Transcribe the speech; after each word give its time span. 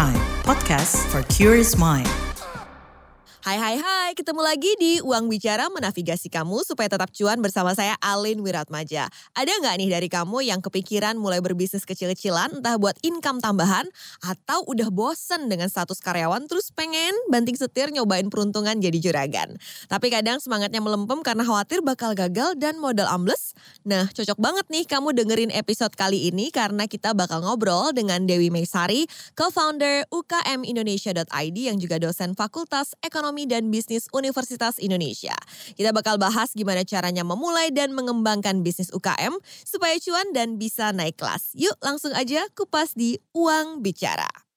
Prime, 0.00 0.14
podcast 0.44 0.96
for 1.10 1.22
curious 1.24 1.76
mind. 1.76 2.08
Hai 3.50 3.58
hai 3.58 3.82
hai, 3.82 4.10
ketemu 4.14 4.46
lagi 4.46 4.78
di 4.78 5.02
Uang 5.02 5.26
Bicara 5.26 5.66
menavigasi 5.74 6.30
kamu 6.30 6.62
supaya 6.62 6.86
tetap 6.86 7.10
cuan 7.10 7.42
bersama 7.42 7.74
saya 7.74 7.98
Alin 7.98 8.46
Wiratmaja. 8.46 9.10
Ada 9.34 9.50
nggak 9.58 9.74
nih 9.74 9.90
dari 9.90 10.06
kamu 10.06 10.46
yang 10.46 10.62
kepikiran 10.62 11.18
mulai 11.18 11.42
berbisnis 11.42 11.82
kecil-kecilan 11.82 12.62
entah 12.62 12.78
buat 12.78 12.94
income 13.02 13.42
tambahan 13.42 13.90
atau 14.22 14.62
udah 14.70 14.94
bosen 14.94 15.50
dengan 15.50 15.66
status 15.66 15.98
karyawan 15.98 16.46
terus 16.46 16.70
pengen 16.70 17.10
banting 17.26 17.58
setir 17.58 17.90
nyobain 17.90 18.30
peruntungan 18.30 18.78
jadi 18.78 18.94
juragan. 19.02 19.58
Tapi 19.90 20.14
kadang 20.14 20.38
semangatnya 20.38 20.78
melempem 20.78 21.18
karena 21.26 21.42
khawatir 21.42 21.82
bakal 21.82 22.14
gagal 22.14 22.54
dan 22.54 22.78
modal 22.78 23.10
ambles. 23.10 23.58
Nah 23.82 24.06
cocok 24.14 24.38
banget 24.38 24.70
nih 24.70 24.86
kamu 24.86 25.10
dengerin 25.10 25.50
episode 25.50 25.98
kali 25.98 26.30
ini 26.30 26.54
karena 26.54 26.86
kita 26.86 27.18
bakal 27.18 27.42
ngobrol 27.42 27.90
dengan 27.90 28.30
Dewi 28.30 28.46
Meisari, 28.46 29.10
co-founder 29.34 30.06
UKM 30.14 30.62
Indonesia.id 30.62 31.58
yang 31.58 31.82
juga 31.82 31.98
dosen 31.98 32.38
Fakultas 32.38 32.94
Ekonomi 33.02 33.39
Ekonomi 33.40 33.48
dan 33.48 33.72
Bisnis 33.72 34.04
Universitas 34.12 34.76
Indonesia. 34.76 35.32
Kita 35.72 35.96
bakal 35.96 36.20
bahas 36.20 36.52
gimana 36.52 36.84
caranya 36.84 37.24
memulai 37.24 37.72
dan 37.72 37.96
mengembangkan 37.96 38.60
bisnis 38.60 38.92
UKM 38.92 39.32
supaya 39.64 39.96
cuan 39.96 40.28
dan 40.36 40.60
bisa 40.60 40.92
naik 40.92 41.16
kelas. 41.16 41.56
Yuk 41.56 41.76
langsung 41.80 42.12
aja 42.12 42.44
kupas 42.52 42.92
di 42.92 43.16
Uang 43.32 43.80
Bicara. 43.80 44.49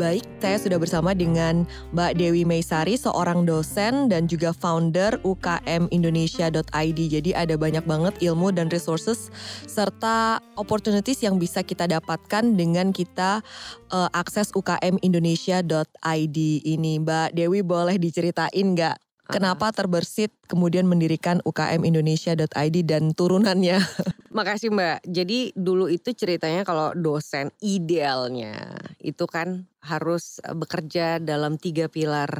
Baik, 0.00 0.24
saya 0.40 0.56
sudah 0.56 0.80
bersama 0.80 1.12
dengan 1.12 1.68
Mbak 1.92 2.16
Dewi 2.16 2.48
Meisari, 2.48 2.96
seorang 2.96 3.44
dosen 3.44 4.08
dan 4.08 4.24
juga 4.24 4.56
founder 4.56 5.20
UKM 5.20 5.92
Indonesia.id. 5.92 6.98
Jadi 7.12 7.36
ada 7.36 7.52
banyak 7.60 7.84
banget 7.84 8.16
ilmu 8.24 8.48
dan 8.48 8.72
resources 8.72 9.28
serta 9.68 10.40
opportunities 10.56 11.20
yang 11.20 11.36
bisa 11.36 11.60
kita 11.60 11.84
dapatkan 11.84 12.56
dengan 12.56 12.96
kita 12.96 13.44
uh, 13.92 14.08
akses 14.16 14.48
UKM 14.56 14.96
Indonesia.id 15.04 16.38
ini. 16.64 16.92
Mbak 17.04 17.36
Dewi 17.36 17.60
boleh 17.60 18.00
diceritain 18.00 18.72
nggak 18.72 19.09
Kenapa 19.30 19.70
terbersit 19.70 20.34
kemudian 20.50 20.90
mendirikan 20.90 21.38
UKM 21.46 21.86
Indonesia.id 21.86 22.76
dan 22.82 23.14
turunannya? 23.14 23.78
Makasih 24.36 24.74
Mbak. 24.74 25.06
Jadi 25.06 25.54
dulu 25.54 25.86
itu 25.86 26.10
ceritanya 26.14 26.66
kalau 26.66 26.90
dosen 26.94 27.54
idealnya 27.62 28.74
itu 28.98 29.26
kan 29.30 29.70
harus 29.86 30.42
eh, 30.42 30.54
bekerja 30.54 31.22
dalam 31.22 31.56
tiga 31.56 31.86
pilar 31.86 32.30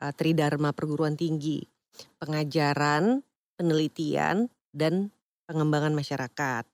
uh, 0.00 0.12
tridharma 0.12 0.72
perguruan 0.72 1.14
tinggi. 1.14 1.64
Pengajaran, 2.20 3.22
penelitian, 3.58 4.48
dan 4.70 5.10
pengembangan 5.48 5.92
masyarakat. 5.96 6.64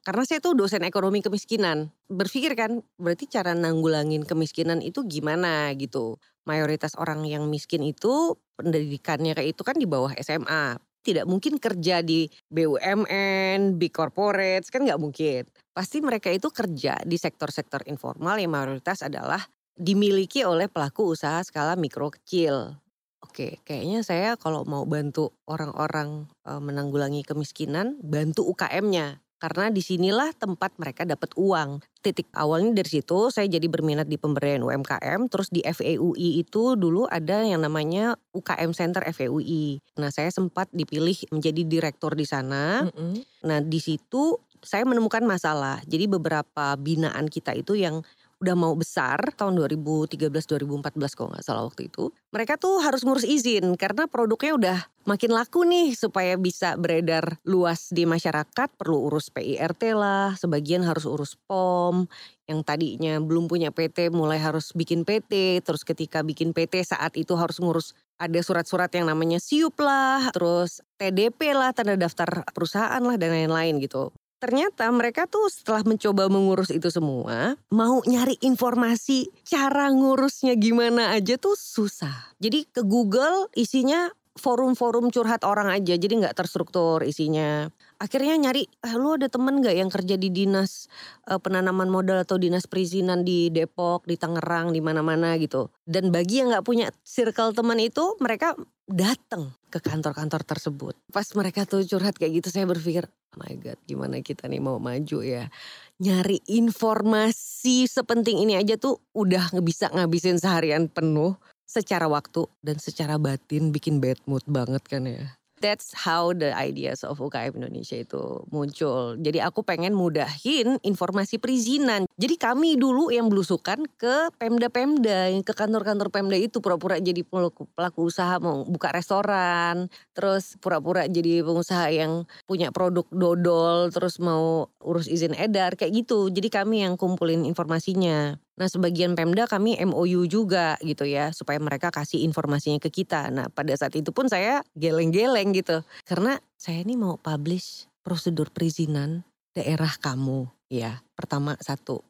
Karena 0.00 0.22
saya 0.24 0.40
tuh 0.40 0.56
dosen 0.56 0.80
ekonomi 0.80 1.20
kemiskinan. 1.20 1.92
Berpikir 2.08 2.56
kan 2.56 2.80
berarti 2.96 3.28
cara 3.28 3.52
nanggulangin 3.52 4.24
kemiskinan 4.24 4.80
itu 4.80 5.04
gimana 5.04 5.68
gitu. 5.76 6.16
Mayoritas 6.48 6.96
orang 6.96 7.24
yang 7.28 7.48
miskin 7.50 7.84
itu 7.84 8.36
pendidikannya 8.56 9.36
kayak 9.36 9.56
itu 9.56 9.62
kan 9.64 9.76
di 9.76 9.84
bawah 9.84 10.14
SMA. 10.20 10.80
Tidak 11.00 11.24
mungkin 11.24 11.56
kerja 11.56 12.04
di 12.04 12.28
BUMN, 12.52 13.80
big 13.80 13.92
corporate, 13.92 14.68
kan 14.68 14.84
nggak 14.84 15.00
mungkin. 15.00 15.48
Pasti 15.72 16.04
mereka 16.04 16.28
itu 16.28 16.52
kerja 16.52 17.00
di 17.08 17.16
sektor-sektor 17.16 17.80
informal 17.88 18.36
yang 18.36 18.52
mayoritas 18.52 19.00
adalah 19.00 19.40
dimiliki 19.72 20.44
oleh 20.44 20.68
pelaku 20.68 21.16
usaha 21.16 21.40
skala 21.40 21.72
mikro 21.80 22.12
kecil. 22.12 22.76
Oke, 23.24 23.64
kayaknya 23.64 24.04
saya 24.04 24.36
kalau 24.36 24.68
mau 24.68 24.84
bantu 24.84 25.32
orang-orang 25.48 26.28
menanggulangi 26.44 27.24
kemiskinan, 27.24 27.96
bantu 28.04 28.44
UKM-nya 28.52 29.24
karena 29.40 29.72
di 29.72 29.80
sinilah 29.80 30.36
tempat 30.36 30.76
mereka 30.76 31.08
dapat 31.08 31.32
uang. 31.34 31.80
Titik 32.04 32.28
awalnya 32.36 32.84
dari 32.84 33.00
situ 33.00 33.32
saya 33.32 33.48
jadi 33.48 33.64
berminat 33.72 34.04
di 34.04 34.20
pemberdayaan 34.20 34.60
UMKM. 34.60 35.20
Terus 35.32 35.48
di 35.48 35.64
FEUI 35.64 36.44
itu 36.44 36.76
dulu 36.76 37.08
ada 37.08 37.40
yang 37.40 37.64
namanya 37.64 38.20
UKM 38.36 38.76
Center 38.76 39.00
FEUI. 39.00 39.80
Nah 39.96 40.12
saya 40.12 40.28
sempat 40.28 40.68
dipilih 40.76 41.16
menjadi 41.32 41.64
direktur 41.64 42.12
di 42.12 42.28
sana. 42.28 42.84
Mm 42.84 42.92
-hmm. 42.92 43.14
Nah 43.48 43.58
di 43.64 43.80
situ 43.80 44.36
saya 44.60 44.84
menemukan 44.84 45.24
masalah. 45.24 45.80
Jadi 45.88 46.04
beberapa 46.04 46.76
binaan 46.76 47.32
kita 47.32 47.56
itu 47.56 47.80
yang 47.80 48.04
udah 48.40 48.56
mau 48.56 48.72
besar 48.72 49.20
tahun 49.36 49.60
2013-2014 49.60 51.12
kalau 51.12 51.28
nggak 51.36 51.44
salah 51.44 51.68
waktu 51.68 51.92
itu. 51.92 52.08
Mereka 52.32 52.56
tuh 52.56 52.80
harus 52.80 53.04
ngurus 53.04 53.28
izin 53.28 53.76
karena 53.76 54.08
produknya 54.08 54.56
udah 54.56 54.78
makin 55.04 55.32
laku 55.32 55.68
nih 55.68 55.92
supaya 55.92 56.40
bisa 56.40 56.76
beredar 56.80 57.36
luas 57.44 57.92
di 57.92 58.08
masyarakat 58.08 58.68
perlu 58.80 59.12
urus 59.12 59.28
PIRT 59.28 59.92
lah, 59.92 60.32
sebagian 60.40 60.80
harus 60.88 61.04
urus 61.04 61.36
POM, 61.44 62.08
yang 62.48 62.64
tadinya 62.64 63.20
belum 63.20 63.46
punya 63.46 63.70
PT 63.70 64.08
mulai 64.08 64.40
harus 64.40 64.72
bikin 64.72 65.04
PT, 65.04 65.60
terus 65.60 65.84
ketika 65.84 66.24
bikin 66.24 66.56
PT 66.56 66.82
saat 66.82 67.14
itu 67.20 67.36
harus 67.36 67.60
ngurus 67.60 67.92
ada 68.20 68.40
surat-surat 68.44 68.92
yang 68.92 69.08
namanya 69.08 69.40
SIUP 69.40 69.80
lah, 69.80 70.28
terus 70.32 70.84
TDP 71.00 71.56
lah, 71.56 71.72
tanda 71.72 71.96
daftar 71.96 72.44
perusahaan 72.52 73.00
lah 73.00 73.16
dan 73.16 73.32
lain-lain 73.32 73.80
gitu. 73.80 74.12
Ternyata 74.40 74.88
mereka 74.88 75.28
tuh 75.28 75.52
setelah 75.52 75.84
mencoba 75.84 76.32
mengurus 76.32 76.72
itu 76.72 76.88
semua, 76.88 77.60
mau 77.68 78.00
nyari 78.08 78.40
informasi 78.40 79.28
cara 79.44 79.92
ngurusnya 79.92 80.56
gimana 80.56 81.12
aja 81.12 81.36
tuh 81.36 81.52
susah. 81.52 82.32
Jadi 82.40 82.64
ke 82.64 82.80
Google 82.80 83.52
isinya 83.52 84.08
forum-forum 84.40 85.12
curhat 85.12 85.44
orang 85.44 85.68
aja, 85.68 86.00
jadi 86.00 86.08
nggak 86.08 86.32
terstruktur 86.32 87.04
isinya. 87.04 87.68
Akhirnya 88.00 88.40
nyari, 88.40 88.64
eh, 88.64 88.96
lu 88.96 89.20
ada 89.20 89.28
temen 89.28 89.60
nggak 89.60 89.76
yang 89.76 89.92
kerja 89.92 90.16
di 90.16 90.32
dinas 90.32 90.88
uh, 91.28 91.36
penanaman 91.36 91.92
modal 91.92 92.24
atau 92.24 92.40
dinas 92.40 92.64
perizinan 92.64 93.20
di 93.20 93.52
Depok, 93.52 94.08
di 94.08 94.16
Tangerang, 94.16 94.72
di 94.72 94.80
mana-mana 94.80 95.36
gitu. 95.36 95.68
Dan 95.84 96.08
bagi 96.08 96.40
yang 96.40 96.56
nggak 96.56 96.64
punya 96.64 96.88
circle 97.04 97.52
teman 97.52 97.76
itu, 97.76 98.16
mereka 98.16 98.56
datang 98.88 99.52
ke 99.68 99.78
kantor-kantor 99.84 100.42
tersebut. 100.48 100.94
Pas 101.12 101.28
mereka 101.36 101.68
tuh 101.68 101.84
curhat 101.84 102.16
kayak 102.16 102.40
gitu, 102.40 102.48
saya 102.48 102.64
berpikir, 102.64 103.04
oh 103.06 103.36
my 103.36 103.54
god, 103.60 103.78
gimana 103.84 104.24
kita 104.24 104.48
nih 104.48 104.64
mau 104.64 104.80
maju 104.80 105.18
ya? 105.20 105.52
Nyari 106.00 106.40
informasi 106.56 107.84
sepenting 107.84 108.40
ini 108.48 108.56
aja 108.56 108.80
tuh 108.80 108.96
udah 109.12 109.52
bisa 109.60 109.92
ngabisin 109.92 110.40
seharian 110.40 110.88
penuh 110.88 111.36
secara 111.70 112.10
waktu 112.10 112.50
dan 112.66 112.82
secara 112.82 113.14
batin 113.14 113.70
bikin 113.70 114.02
bad 114.02 114.18
mood 114.26 114.42
banget 114.50 114.82
kan 114.90 115.06
ya 115.06 115.38
that's 115.60 115.92
how 115.92 116.32
the 116.32 116.50
ideas 116.56 117.04
of 117.04 117.20
UKM 117.20 117.60
Indonesia 117.60 118.00
itu 118.00 118.42
muncul. 118.48 119.14
Jadi 119.20 119.38
aku 119.44 119.60
pengen 119.62 119.92
mudahin 119.92 120.80
informasi 120.80 121.36
perizinan. 121.36 122.08
Jadi 122.16 122.34
kami 122.40 122.80
dulu 122.80 123.12
yang 123.12 123.28
belusukan 123.28 123.84
ke 124.00 124.32
Pemda-Pemda, 124.40 125.30
ke 125.44 125.52
kantor-kantor 125.52 126.08
Pemda 126.08 126.36
itu 126.40 126.58
pura-pura 126.64 126.96
jadi 126.98 127.22
pelaku, 127.22 128.00
usaha 128.00 128.40
mau 128.40 128.64
buka 128.64 128.90
restoran, 128.90 129.92
terus 130.16 130.56
pura-pura 130.58 131.06
jadi 131.06 131.44
pengusaha 131.44 131.92
yang 131.92 132.24
punya 132.48 132.72
produk 132.72 133.04
dodol, 133.12 133.92
terus 133.92 134.18
mau 134.18 134.72
urus 134.80 135.06
izin 135.06 135.36
edar 135.36 135.76
kayak 135.76 135.92
gitu. 135.92 136.32
Jadi 136.32 136.48
kami 136.48 136.82
yang 136.82 136.96
kumpulin 136.96 137.44
informasinya. 137.44 138.40
Nah 138.60 138.68
sebagian 138.68 139.16
Pemda 139.16 139.48
kami 139.48 139.80
MOU 139.88 140.28
juga 140.28 140.76
gitu 140.84 141.08
ya 141.08 141.32
supaya 141.32 141.56
mereka 141.56 141.88
kasih 141.88 142.20
informasinya 142.28 142.76
ke 142.76 142.92
kita. 142.92 143.32
Nah 143.32 143.48
pada 143.48 143.72
saat 143.72 143.96
itu 143.96 144.12
pun 144.12 144.28
saya 144.28 144.60
geleng-geleng 144.76 145.56
gitu 145.56 145.80
karena 146.04 146.36
saya 146.60 146.84
ini 146.84 147.00
mau 147.00 147.16
publish 147.16 147.88
prosedur 148.04 148.52
perizinan 148.52 149.24
daerah 149.56 149.96
kamu 149.96 150.44
ya 150.68 151.00
pertama 151.16 151.56
satu. 151.64 152.04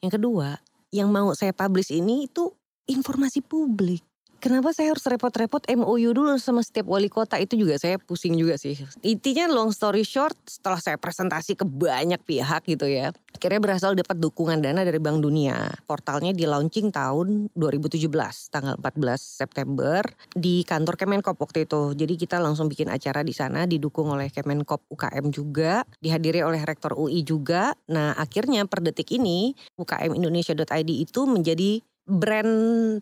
Yang 0.00 0.16
kedua 0.16 0.48
yang 0.88 1.12
mau 1.12 1.36
saya 1.36 1.52
publish 1.52 1.92
ini 1.92 2.24
itu 2.24 2.48
informasi 2.88 3.44
publik 3.44 4.00
kenapa 4.42 4.74
saya 4.74 4.90
harus 4.90 5.06
repot-repot 5.06 5.62
MOU 5.70 6.10
dulu 6.10 6.34
sama 6.42 6.66
setiap 6.66 6.90
wali 6.90 7.06
kota 7.06 7.38
itu 7.38 7.54
juga 7.54 7.78
saya 7.78 8.02
pusing 8.02 8.34
juga 8.34 8.58
sih. 8.58 8.74
Intinya 9.06 9.46
long 9.46 9.70
story 9.70 10.02
short 10.02 10.34
setelah 10.42 10.82
saya 10.82 10.98
presentasi 10.98 11.54
ke 11.54 11.62
banyak 11.62 12.18
pihak 12.26 12.66
gitu 12.66 12.90
ya. 12.90 13.14
Akhirnya 13.30 13.62
berhasil 13.62 13.94
dapat 13.94 14.18
dukungan 14.18 14.58
dana 14.58 14.82
dari 14.82 14.98
Bank 14.98 15.22
Dunia. 15.22 15.70
Portalnya 15.86 16.34
di 16.34 16.42
launching 16.42 16.90
tahun 16.90 17.54
2017 17.54 18.10
tanggal 18.50 18.74
14 18.82 19.14
September 19.16 20.02
di 20.34 20.66
kantor 20.66 20.98
Kemenkop 20.98 21.38
waktu 21.38 21.70
itu. 21.70 21.94
Jadi 21.94 22.14
kita 22.18 22.42
langsung 22.42 22.66
bikin 22.66 22.90
acara 22.90 23.22
di 23.22 23.30
sana 23.30 23.64
didukung 23.64 24.10
oleh 24.10 24.28
Kemenkop 24.34 24.90
UKM 24.90 25.30
juga, 25.30 25.86
dihadiri 26.02 26.42
oleh 26.42 26.60
Rektor 26.66 26.98
UI 26.98 27.22
juga. 27.22 27.78
Nah 27.88 28.18
akhirnya 28.18 28.66
per 28.66 28.82
detik 28.82 29.14
ini 29.14 29.54
UKM 29.78 30.18
Indonesia.id 30.18 30.90
itu 30.90 31.20
menjadi 31.30 31.78
brand 32.06 32.52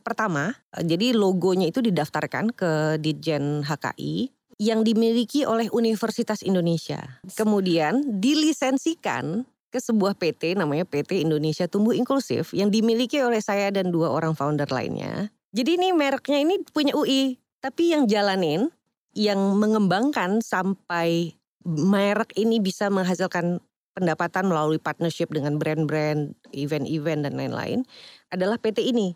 pertama, 0.05 0.55
jadi 0.77 1.17
logonya 1.17 1.69
itu 1.69 1.81
didaftarkan 1.81 2.53
ke 2.53 3.01
Ditjen 3.01 3.65
HKI 3.65 4.31
yang 4.61 4.85
dimiliki 4.85 5.49
oleh 5.49 5.73
Universitas 5.73 6.45
Indonesia. 6.45 7.21
Kemudian 7.33 8.21
dilisensikan 8.21 9.49
ke 9.71 9.79
sebuah 9.79 10.19
PT 10.19 10.59
namanya 10.59 10.85
PT 10.85 11.25
Indonesia 11.25 11.65
Tumbuh 11.71 11.97
Inklusif 11.97 12.53
yang 12.53 12.69
dimiliki 12.69 13.23
oleh 13.23 13.41
saya 13.41 13.73
dan 13.73 13.89
dua 13.89 14.13
orang 14.13 14.37
founder 14.37 14.69
lainnya. 14.69 15.33
Jadi 15.57 15.81
ini 15.81 15.89
mereknya 15.97 16.39
ini 16.43 16.61
punya 16.69 16.93
UI, 16.95 17.41
tapi 17.65 17.95
yang 17.95 18.05
jalanin, 18.07 18.69
yang 19.17 19.39
mengembangkan 19.59 20.45
sampai 20.45 21.35
merek 21.65 22.37
ini 22.37 22.61
bisa 22.61 22.93
menghasilkan 22.93 23.65
pendapatan 23.95 24.47
melalui 24.47 24.79
partnership 24.79 25.31
dengan 25.35 25.59
brand-brand, 25.59 26.35
event-event 26.55 27.27
dan 27.27 27.35
lain-lain 27.37 27.83
adalah 28.31 28.57
PT 28.57 28.87
ini. 28.87 29.15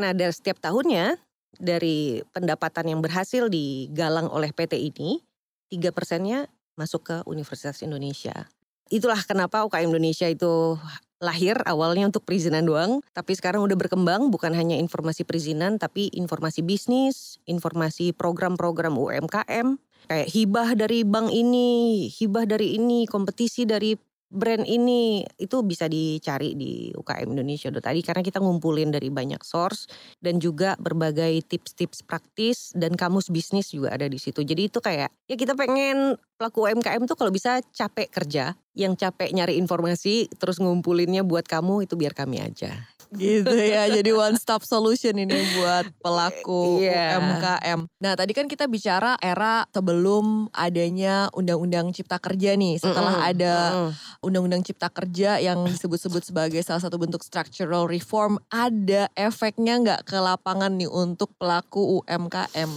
Nah, 0.00 0.12
dari 0.12 0.32
setiap 0.32 0.60
tahunnya 0.60 1.16
dari 1.58 2.22
pendapatan 2.30 2.94
yang 2.94 3.00
berhasil 3.02 3.50
digalang 3.50 4.30
oleh 4.30 4.54
PT 4.54 4.78
ini, 4.78 5.18
tiga 5.66 5.90
persennya 5.90 6.46
masuk 6.78 7.02
ke 7.04 7.16
Universitas 7.26 7.82
Indonesia. 7.82 8.46
Itulah 8.90 9.22
kenapa 9.22 9.62
UKM 9.66 9.90
Indonesia 9.90 10.26
itu 10.26 10.78
lahir 11.20 11.60
awalnya 11.68 12.08
untuk 12.08 12.24
perizinan 12.24 12.64
doang, 12.64 13.04
tapi 13.12 13.36
sekarang 13.36 13.60
udah 13.60 13.76
berkembang 13.76 14.32
bukan 14.32 14.56
hanya 14.56 14.74
informasi 14.80 15.22
perizinan, 15.28 15.76
tapi 15.76 16.08
informasi 16.16 16.64
bisnis, 16.64 17.36
informasi 17.44 18.16
program-program 18.16 18.96
UMKM, 18.96 19.76
kayak 20.08 20.28
hibah 20.32 20.72
dari 20.72 21.04
bank 21.04 21.28
ini, 21.28 22.08
hibah 22.08 22.48
dari 22.48 22.80
ini, 22.80 23.04
kompetisi 23.04 23.68
dari 23.68 23.94
brand 24.30 24.62
ini 24.62 25.26
itu 25.36 25.60
bisa 25.66 25.90
dicari 25.90 26.54
di 26.54 26.94
UKM 26.94 27.34
Indonesia 27.34 27.68
tadi 27.74 28.00
karena 28.00 28.22
kita 28.22 28.38
ngumpulin 28.38 28.94
dari 28.94 29.10
banyak 29.10 29.42
source 29.42 29.90
dan 30.22 30.38
juga 30.38 30.78
berbagai 30.78 31.42
tips-tips 31.50 32.06
praktis 32.06 32.70
dan 32.78 32.94
kamus 32.94 33.28
bisnis 33.28 33.74
juga 33.74 33.90
ada 33.90 34.06
di 34.06 34.16
situ. 34.22 34.46
Jadi 34.46 34.70
itu 34.70 34.78
kayak 34.78 35.10
ya 35.26 35.34
kita 35.34 35.58
pengen 35.58 36.14
pelaku 36.40 36.64
UMKM 36.64 37.04
tuh 37.04 37.20
kalau 37.20 37.28
bisa 37.28 37.60
capek 37.68 38.08
kerja, 38.08 38.56
yang 38.72 38.96
capek 38.96 39.28
nyari 39.36 39.60
informasi 39.60 40.32
terus 40.40 40.56
ngumpulinnya 40.56 41.20
buat 41.20 41.44
kamu 41.44 41.84
itu 41.84 42.00
biar 42.00 42.16
kami 42.16 42.40
aja 42.40 42.88
gitu 43.10 43.50
ya. 43.50 43.90
Jadi 43.90 44.10
one 44.14 44.38
stop 44.38 44.62
solution 44.62 45.18
ini 45.18 45.34
buat 45.58 45.90
pelaku 45.98 46.78
Iya. 46.86 47.18
UMKM. 47.18 47.80
Nah, 47.98 48.14
tadi 48.14 48.30
kan 48.30 48.46
kita 48.46 48.70
bicara 48.70 49.18
era 49.18 49.66
sebelum 49.74 50.46
adanya 50.54 51.26
Undang-Undang 51.34 51.90
Cipta 51.90 52.22
Kerja 52.22 52.54
nih. 52.54 52.78
Setelah 52.78 53.18
Mm-mm, 53.18 53.30
ada 53.34 53.54
mm-mm. 53.74 53.90
Undang-Undang 54.22 54.62
Cipta 54.62 54.88
Kerja 54.94 55.42
yang 55.42 55.66
disebut-sebut 55.66 56.22
sebagai 56.22 56.62
salah 56.62 56.82
satu 56.82 57.02
bentuk 57.02 57.26
structural 57.26 57.90
reform, 57.90 58.38
ada 58.46 59.10
efeknya 59.18 59.82
nggak 59.82 60.06
ke 60.06 60.18
lapangan 60.22 60.70
nih 60.78 60.90
untuk 60.90 61.34
pelaku 61.34 62.00
UMKM? 62.00 62.70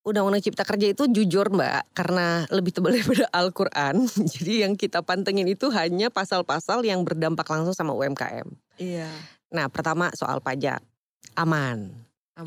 Undang-undang 0.00 0.40
Cipta 0.40 0.64
Kerja 0.64 0.96
itu 0.96 1.04
jujur 1.12 1.52
Mbak, 1.52 1.92
karena 1.92 2.48
lebih 2.48 2.72
tebal 2.72 2.92
daripada 2.96 3.28
Al-Quran. 3.36 4.08
Jadi 4.32 4.64
yang 4.64 4.72
kita 4.72 5.04
pantengin 5.04 5.44
itu 5.44 5.68
hanya 5.68 6.08
pasal-pasal 6.08 6.80
yang 6.88 7.04
berdampak 7.04 7.44
langsung 7.44 7.76
sama 7.76 7.92
UMKM. 7.92 8.48
Iya. 8.80 9.12
Nah 9.52 9.68
pertama 9.68 10.08
soal 10.16 10.40
pajak, 10.40 10.80
aman. 11.36 11.92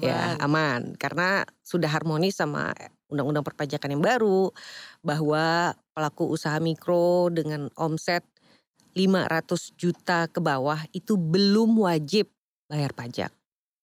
Ya 0.01 0.33
aman, 0.41 0.97
karena 0.97 1.45
sudah 1.61 1.85
harmonis 1.85 2.41
sama 2.41 2.73
undang-undang 3.13 3.45
perpajakan 3.45 3.93
yang 3.93 4.01
baru. 4.01 4.49
Bahwa 5.05 5.77
pelaku 5.93 6.33
usaha 6.33 6.57
mikro 6.57 7.29
dengan 7.29 7.69
omset 7.77 8.25
500 8.97 9.77
juta 9.77 10.25
ke 10.25 10.41
bawah 10.41 10.81
itu 10.97 11.13
belum 11.13 11.77
wajib 11.85 12.25
bayar 12.65 12.89
pajak. 12.97 13.29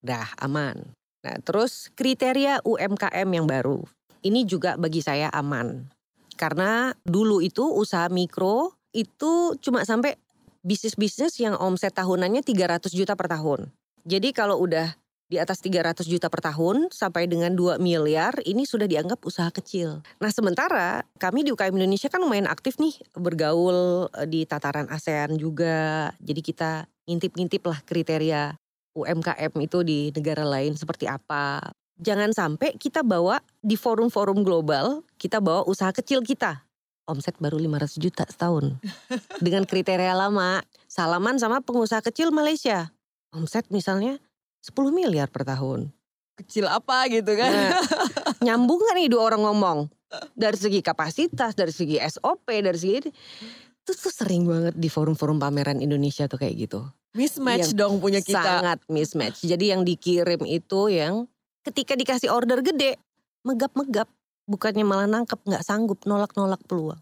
Dah 0.02 0.34
aman. 0.42 0.98
Nah 1.20 1.36
terus 1.44 1.92
kriteria 1.92 2.64
UMKM 2.64 3.28
yang 3.28 3.46
baru. 3.48 3.84
Ini 4.20 4.44
juga 4.44 4.76
bagi 4.76 5.00
saya 5.00 5.32
aman. 5.32 5.88
Karena 6.36 6.92
dulu 7.04 7.44
itu 7.44 7.64
usaha 7.68 8.08
mikro 8.08 8.72
itu 8.96 9.56
cuma 9.60 9.84
sampai 9.84 10.16
bisnis-bisnis 10.60 11.40
yang 11.40 11.56
omset 11.56 11.92
tahunannya 11.96 12.44
300 12.44 12.92
juta 12.92 13.16
per 13.16 13.28
tahun. 13.28 13.72
Jadi 14.04 14.32
kalau 14.32 14.60
udah 14.60 14.96
di 15.30 15.38
atas 15.38 15.62
300 15.62 16.02
juta 16.10 16.26
per 16.26 16.42
tahun 16.42 16.90
sampai 16.90 17.30
dengan 17.30 17.54
2 17.54 17.78
miliar 17.78 18.34
ini 18.42 18.66
sudah 18.66 18.90
dianggap 18.90 19.22
usaha 19.22 19.46
kecil. 19.54 20.02
Nah 20.18 20.30
sementara 20.34 21.06
kami 21.22 21.46
di 21.46 21.54
UKM 21.54 21.78
Indonesia 21.78 22.10
kan 22.10 22.18
lumayan 22.18 22.50
aktif 22.50 22.82
nih 22.82 22.98
bergaul 23.14 24.10
eh, 24.18 24.26
di 24.26 24.42
tataran 24.42 24.90
ASEAN 24.90 25.38
juga. 25.38 26.10
Jadi 26.18 26.40
kita 26.42 26.90
ngintip-ngintip 27.06 27.62
lah 27.62 27.78
kriteria 27.86 28.58
UMKM 28.94 29.52
itu 29.62 29.78
di 29.86 30.10
negara 30.10 30.42
lain 30.42 30.74
seperti 30.74 31.06
apa. 31.06 31.62
Jangan 32.00 32.32
sampai 32.32 32.74
kita 32.80 33.04
bawa 33.04 33.44
di 33.60 33.76
forum-forum 33.76 34.40
global, 34.40 35.04
kita 35.20 35.38
bawa 35.38 35.68
usaha 35.68 35.92
kecil 35.92 36.24
kita. 36.24 36.64
Omset 37.04 37.36
baru 37.36 37.60
500 37.60 38.00
juta 38.00 38.24
setahun. 38.24 38.78
Dengan 39.44 39.66
kriteria 39.68 40.14
lama, 40.16 40.64
salaman 40.88 41.36
sama 41.36 41.60
pengusaha 41.60 42.00
kecil 42.00 42.32
Malaysia. 42.32 42.88
Omset 43.34 43.68
misalnya 43.68 44.16
10 44.64 44.94
miliar 44.94 45.28
per 45.28 45.44
tahun. 45.44 45.92
Kecil 46.40 46.64
apa 46.70 47.04
gitu 47.12 47.36
kan? 47.36 47.52
Nah, 47.52 47.76
nyambung 48.48 48.80
gak 48.80 48.96
nih 48.96 49.12
dua 49.12 49.28
orang 49.28 49.44
ngomong? 49.44 49.78
Dari 50.32 50.56
segi 50.56 50.80
kapasitas, 50.80 51.52
dari 51.52 51.70
segi 51.70 52.00
SOP, 52.00 52.48
dari 52.48 52.78
segi 52.80 53.12
itu 53.84 53.92
tuh 53.96 54.12
sering 54.12 54.46
banget 54.46 54.74
di 54.76 54.88
forum-forum 54.92 55.40
pameran 55.40 55.80
Indonesia 55.82 56.28
tuh 56.28 56.38
kayak 56.38 56.68
gitu. 56.68 56.80
Mismatch 57.16 57.74
Yang 57.74 57.80
dong 57.80 57.94
punya 57.98 58.22
kita. 58.22 58.38
Sangat 58.38 58.78
mismatch. 58.86 59.42
Jadi 59.42 59.74
yang 59.74 59.82
dikirim 59.82 60.46
itu 60.46 60.80
yang 60.94 61.26
ketika 61.66 61.98
dikasih 61.98 62.30
order 62.30 62.62
gede, 62.62 63.00
megap-megap. 63.42 64.06
Bukannya 64.46 64.82
malah 64.82 65.06
nangkep, 65.06 65.42
nggak 65.46 65.62
sanggup, 65.62 66.02
nolak-nolak 66.06 66.58
peluang. 66.66 66.98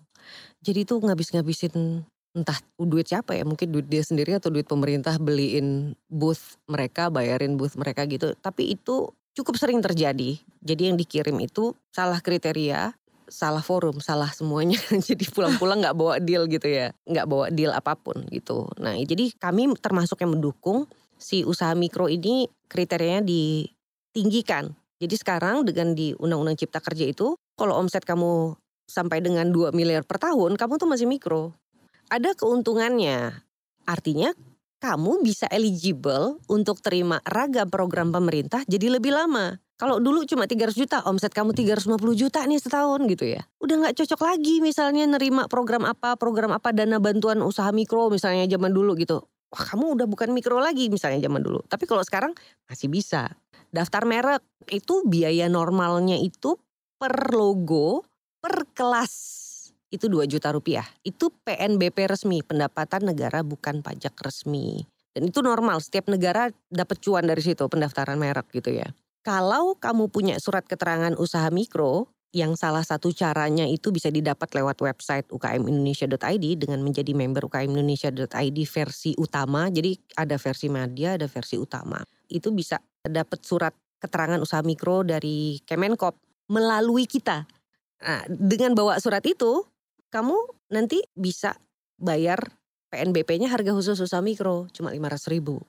Jadi 0.61 0.85
itu 0.85 1.01
ngabis-ngabisin 1.01 2.05
entah 2.37 2.59
duit 2.77 3.09
siapa 3.09 3.33
ya, 3.33 3.45
mungkin 3.49 3.73
duit 3.73 3.89
dia 3.89 4.05
sendiri 4.05 4.37
atau 4.37 4.53
duit 4.53 4.69
pemerintah 4.69 5.17
beliin 5.17 5.97
booth 6.13 6.61
mereka, 6.69 7.09
bayarin 7.09 7.57
booth 7.57 7.75
mereka 7.81 8.05
gitu. 8.05 8.37
Tapi 8.37 8.77
itu 8.77 9.11
cukup 9.33 9.55
sering 9.57 9.81
terjadi. 9.81 10.37
Jadi 10.61 10.83
yang 10.93 10.97
dikirim 10.99 11.39
itu 11.41 11.73
salah 11.95 12.19
kriteria, 12.19 12.98
salah 13.29 13.63
forum, 13.63 14.01
salah 14.03 14.33
semuanya. 14.33 14.81
jadi 15.09 15.25
pulang-pulang 15.31 15.85
nggak 15.85 15.97
bawa 15.97 16.19
deal 16.19 16.49
gitu 16.49 16.67
ya, 16.67 16.93
nggak 17.07 17.27
bawa 17.29 17.47
deal 17.53 17.71
apa 17.71 17.95
pun 17.95 18.25
gitu. 18.33 18.69
Nah 18.81 18.97
jadi 18.99 19.31
kami 19.37 19.77
termasuk 19.79 20.21
yang 20.25 20.35
mendukung 20.35 20.89
si 21.21 21.45
usaha 21.45 21.73
mikro 21.77 22.09
ini 22.09 22.49
kriterianya 22.67 23.23
ditinggikan. 23.23 24.73
Jadi 24.99 25.15
sekarang 25.15 25.63
dengan 25.63 25.95
di 25.95 26.11
Undang-Undang 26.19 26.59
Cipta 26.59 26.83
Kerja 26.83 27.07
itu, 27.07 27.39
kalau 27.55 27.79
omset 27.79 28.03
kamu 28.03 28.59
sampai 28.91 29.23
dengan 29.23 29.47
2 29.55 29.71
miliar 29.71 30.03
per 30.03 30.19
tahun, 30.19 30.59
kamu 30.59 30.75
tuh 30.75 30.89
masih 30.91 31.07
mikro. 31.07 31.55
Ada 32.11 32.35
keuntungannya. 32.35 33.47
Artinya 33.87 34.35
kamu 34.79 35.23
bisa 35.23 35.47
eligible 35.51 36.43
untuk 36.51 36.83
terima 36.83 37.23
ragam 37.27 37.71
program 37.71 38.11
pemerintah 38.11 38.63
jadi 38.67 38.99
lebih 38.99 39.15
lama. 39.15 39.59
Kalau 39.79 40.03
dulu 40.03 40.27
cuma 40.27 40.51
300 40.51 40.75
juta, 40.75 40.99
omset 41.07 41.31
kamu 41.31 41.55
350 41.55 42.03
juta 42.19 42.43
nih 42.43 42.59
setahun 42.59 42.99
gitu 43.07 43.31
ya. 43.31 43.47
Udah 43.63 43.79
nggak 43.79 43.95
cocok 43.95 44.21
lagi 44.27 44.59
misalnya 44.59 45.07
nerima 45.07 45.47
program 45.47 45.87
apa, 45.87 46.19
program 46.19 46.51
apa 46.51 46.75
dana 46.75 46.99
bantuan 46.99 47.39
usaha 47.47 47.71
mikro 47.71 48.11
misalnya 48.11 48.51
zaman 48.51 48.75
dulu 48.75 48.99
gitu. 48.99 49.23
Wah 49.55 49.63
kamu 49.63 49.95
udah 49.95 50.07
bukan 50.11 50.35
mikro 50.35 50.59
lagi 50.59 50.91
misalnya 50.91 51.23
zaman 51.23 51.47
dulu. 51.47 51.63
Tapi 51.71 51.87
kalau 51.87 52.03
sekarang 52.03 52.35
masih 52.67 52.91
bisa. 52.91 53.31
Daftar 53.71 54.03
merek 54.03 54.43
itu 54.67 55.07
biaya 55.07 55.47
normalnya 55.47 56.19
itu 56.19 56.59
per 56.99 57.31
logo, 57.31 58.03
per 58.43 58.67
kelas 58.75 59.15
itu 59.95 60.11
2 60.11 60.27
juta 60.27 60.51
rupiah. 60.51 60.85
Itu 61.07 61.31
PNBP 61.47 62.11
resmi, 62.11 62.43
pendapatan 62.43 63.07
negara 63.07 63.47
bukan 63.47 63.87
pajak 63.87 64.19
resmi. 64.21 64.83
Dan 65.15 65.31
itu 65.31 65.39
normal, 65.39 65.79
setiap 65.81 66.11
negara 66.11 66.51
dapat 66.67 66.99
cuan 66.99 67.25
dari 67.31 67.41
situ 67.41 67.63
pendaftaran 67.71 68.19
merek 68.21 68.51
gitu 68.53 68.75
ya. 68.75 68.91
Kalau 69.27 69.77
kamu 69.77 70.09
punya 70.09 70.39
surat 70.41 70.65
keterangan 70.65 71.13
usaha 71.19 71.51
mikro, 71.53 72.09
yang 72.29 72.61
salah 72.61 72.85
satu 72.85 73.09
caranya 73.17 73.65
itu 73.65 73.89
bisa 73.89 74.13
didapat 74.13 74.53
lewat 74.53 74.77
website 74.85 75.27
ukmindonesia.id 75.33 76.45
dengan 76.61 76.85
menjadi 76.85 77.17
member 77.17 77.49
ukmindonesia.id 77.49 78.59
versi 78.69 79.17
utama. 79.17 79.73
Jadi 79.73 79.97
ada 80.17 80.37
versi 80.37 80.69
media, 80.69 81.17
ada 81.17 81.25
versi 81.25 81.57
utama. 81.57 81.97
Itu 82.29 82.53
bisa 82.53 82.77
dapat 83.01 83.41
surat 83.41 83.73
keterangan 83.99 84.39
usaha 84.39 84.61
mikro 84.61 85.03
dari 85.09 85.59
Kemenkop 85.65 86.21
melalui 86.53 87.09
kita. 87.09 87.49
Nah, 88.05 88.23
dengan 88.29 88.77
bawa 88.77 89.01
surat 89.01 89.25
itu, 89.25 89.65
kamu 90.13 90.37
nanti 90.71 91.01
bisa 91.17 91.57
bayar 91.99 92.39
PNBP-nya 92.89 93.53
harga 93.53 93.73
khusus 93.73 94.01
usaha 94.01 94.21
mikro 94.21 94.69
cuma 94.73 94.93
500 94.93 95.33
ribu. 95.33 95.61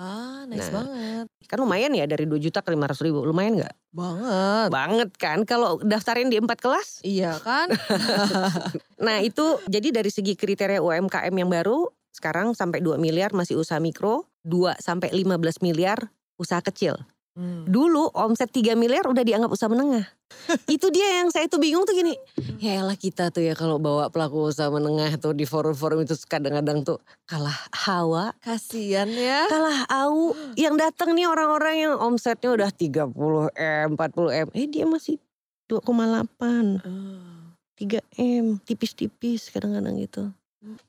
Ah, 0.00 0.48
nice 0.48 0.72
Nah. 0.72 0.80
banget. 0.80 1.26
Kan 1.44 1.58
lumayan 1.60 1.92
ya 1.92 2.08
dari 2.08 2.24
2 2.24 2.40
juta 2.40 2.64
ke 2.64 2.72
500 2.72 3.04
ribu, 3.04 3.20
lumayan 3.20 3.60
nggak? 3.60 3.74
Banget. 3.92 4.68
Banget 4.72 5.10
kan 5.20 5.38
kalau 5.44 5.76
daftarin 5.84 6.32
di 6.32 6.40
empat 6.40 6.56
kelas. 6.64 7.04
Iya 7.04 7.36
kan? 7.44 7.68
Nah 9.04 9.20
itu 9.24 9.60
jadi 9.68 9.92
dari 9.92 10.08
segi 10.12 10.36
kriteria 10.36 10.80
UMKM 10.80 11.32
yang 11.32 11.48
baru 11.48 11.88
sekarang 12.12 12.52
sampai 12.52 12.80
2 12.84 12.96
miliar 13.00 13.32
masih 13.32 13.56
usaha 13.56 13.80
mikro, 13.80 14.28
2 14.44 14.76
sampai 14.80 15.08
15 15.12 15.60
miliar 15.64 16.12
usaha 16.36 16.60
kecil. 16.60 16.96
Hmm. 17.40 17.64
Dulu 17.64 18.12
omset 18.12 18.52
3 18.52 18.76
miliar 18.76 19.08
udah 19.08 19.24
dianggap 19.24 19.48
usaha 19.48 19.72
menengah. 19.72 20.04
itu 20.76 20.92
dia 20.92 21.24
yang 21.24 21.32
saya 21.32 21.48
tuh 21.48 21.56
bingung 21.56 21.88
tuh 21.88 21.96
gini. 21.96 22.12
Ya 22.60 22.84
elah 22.84 23.00
kita 23.00 23.32
tuh 23.32 23.40
ya 23.40 23.56
kalau 23.56 23.80
bawa 23.80 24.12
pelaku 24.12 24.52
usaha 24.52 24.68
menengah 24.68 25.16
tuh 25.16 25.32
di 25.32 25.48
forum-forum 25.48 26.04
itu 26.04 26.12
kadang-kadang 26.28 26.84
tuh 26.84 27.00
kalah 27.24 27.56
hawa. 27.72 28.36
Kasian 28.44 29.08
ya. 29.16 29.48
Kalah 29.48 29.88
au. 29.88 30.36
Yang 30.60 30.84
datang 30.84 31.16
nih 31.16 31.32
orang-orang 31.32 31.88
yang 31.88 31.94
omsetnya 31.96 32.52
udah 32.52 32.68
30 32.68 33.08
M, 33.56 33.88
40 33.96 34.44
M. 34.44 34.48
Eh 34.52 34.68
dia 34.68 34.84
masih 34.84 35.16
2,8. 35.72 36.84
3 37.80 38.20
M. 38.20 38.60
Tipis-tipis 38.60 39.48
kadang-kadang 39.48 39.96
gitu. 39.96 40.28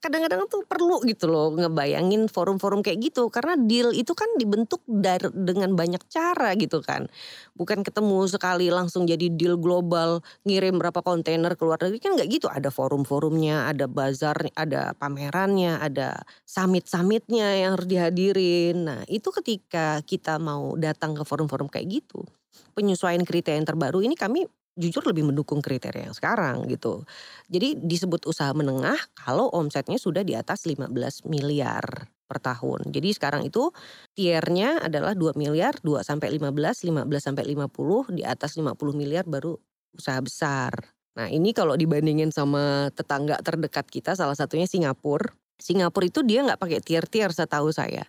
Kadang-kadang 0.03 0.51
tuh 0.51 0.67
perlu 0.67 0.99
gitu 1.07 1.31
loh 1.31 1.55
ngebayangin 1.55 2.27
forum-forum 2.27 2.83
kayak 2.83 3.07
gitu 3.07 3.31
karena 3.31 3.55
deal 3.55 3.95
itu 3.95 4.11
kan 4.11 4.27
dibentuk 4.35 4.83
dari 4.83 5.31
dengan 5.31 5.79
banyak 5.79 6.03
cara 6.11 6.51
gitu 6.59 6.83
kan. 6.83 7.07
Bukan 7.55 7.79
ketemu 7.79 8.27
sekali 8.27 8.67
langsung 8.67 9.07
jadi 9.07 9.31
deal 9.31 9.55
global 9.55 10.19
ngirim 10.43 10.75
berapa 10.75 10.99
kontainer 10.99 11.55
keluar 11.55 11.79
negeri 11.79 12.03
kan 12.03 12.19
nggak 12.19 12.27
gitu. 12.27 12.51
Ada 12.51 12.67
forum-forumnya, 12.67 13.71
ada 13.71 13.87
bazar, 13.87 14.35
ada 14.59 14.91
pamerannya, 14.99 15.79
ada 15.79 16.19
summit-summitnya 16.43 17.63
yang 17.63 17.79
harus 17.79 17.87
dihadirin. 17.87 18.75
Nah 18.83 18.99
itu 19.07 19.31
ketika 19.31 20.03
kita 20.03 20.35
mau 20.35 20.75
datang 20.75 21.15
ke 21.15 21.23
forum-forum 21.23 21.71
kayak 21.71 21.87
gitu 22.03 22.27
penyesuaian 22.75 23.23
kriteria 23.23 23.59
yang 23.59 23.67
terbaru 23.67 24.03
ini 24.03 24.15
kami 24.15 24.47
jujur 24.79 25.03
lebih 25.03 25.27
mendukung 25.27 25.59
kriteria 25.59 26.11
yang 26.11 26.15
sekarang 26.15 26.63
gitu. 26.71 27.03
Jadi 27.51 27.75
disebut 27.79 28.23
usaha 28.27 28.51
menengah 28.55 28.97
kalau 29.13 29.51
omsetnya 29.51 29.99
sudah 29.99 30.23
di 30.23 30.33
atas 30.37 30.63
15 30.63 30.91
miliar 31.27 31.83
per 32.31 32.39
tahun. 32.39 32.95
Jadi 32.95 33.11
sekarang 33.11 33.43
itu 33.43 33.75
tiernya 34.15 34.79
adalah 34.79 35.11
2 35.11 35.35
miliar, 35.35 35.75
2 35.83 35.99
sampai 35.99 36.31
15, 36.31 36.87
15 36.87 37.03
sampai 37.19 37.43
50, 37.43 38.15
di 38.15 38.23
atas 38.23 38.55
50 38.55 38.71
miliar 38.95 39.27
baru 39.27 39.59
usaha 39.91 40.23
besar. 40.23 40.71
Nah 41.19 41.27
ini 41.27 41.51
kalau 41.51 41.75
dibandingin 41.75 42.31
sama 42.31 42.87
tetangga 42.95 43.35
terdekat 43.43 43.91
kita 43.91 44.15
salah 44.15 44.39
satunya 44.39 44.63
Singapura. 44.63 45.35
Singapura 45.59 46.07
itu 46.07 46.23
dia 46.23 46.41
nggak 46.41 46.57
pakai 46.57 46.79
tier-tier 46.79 47.29
setahu 47.35 47.69
saya. 47.75 48.07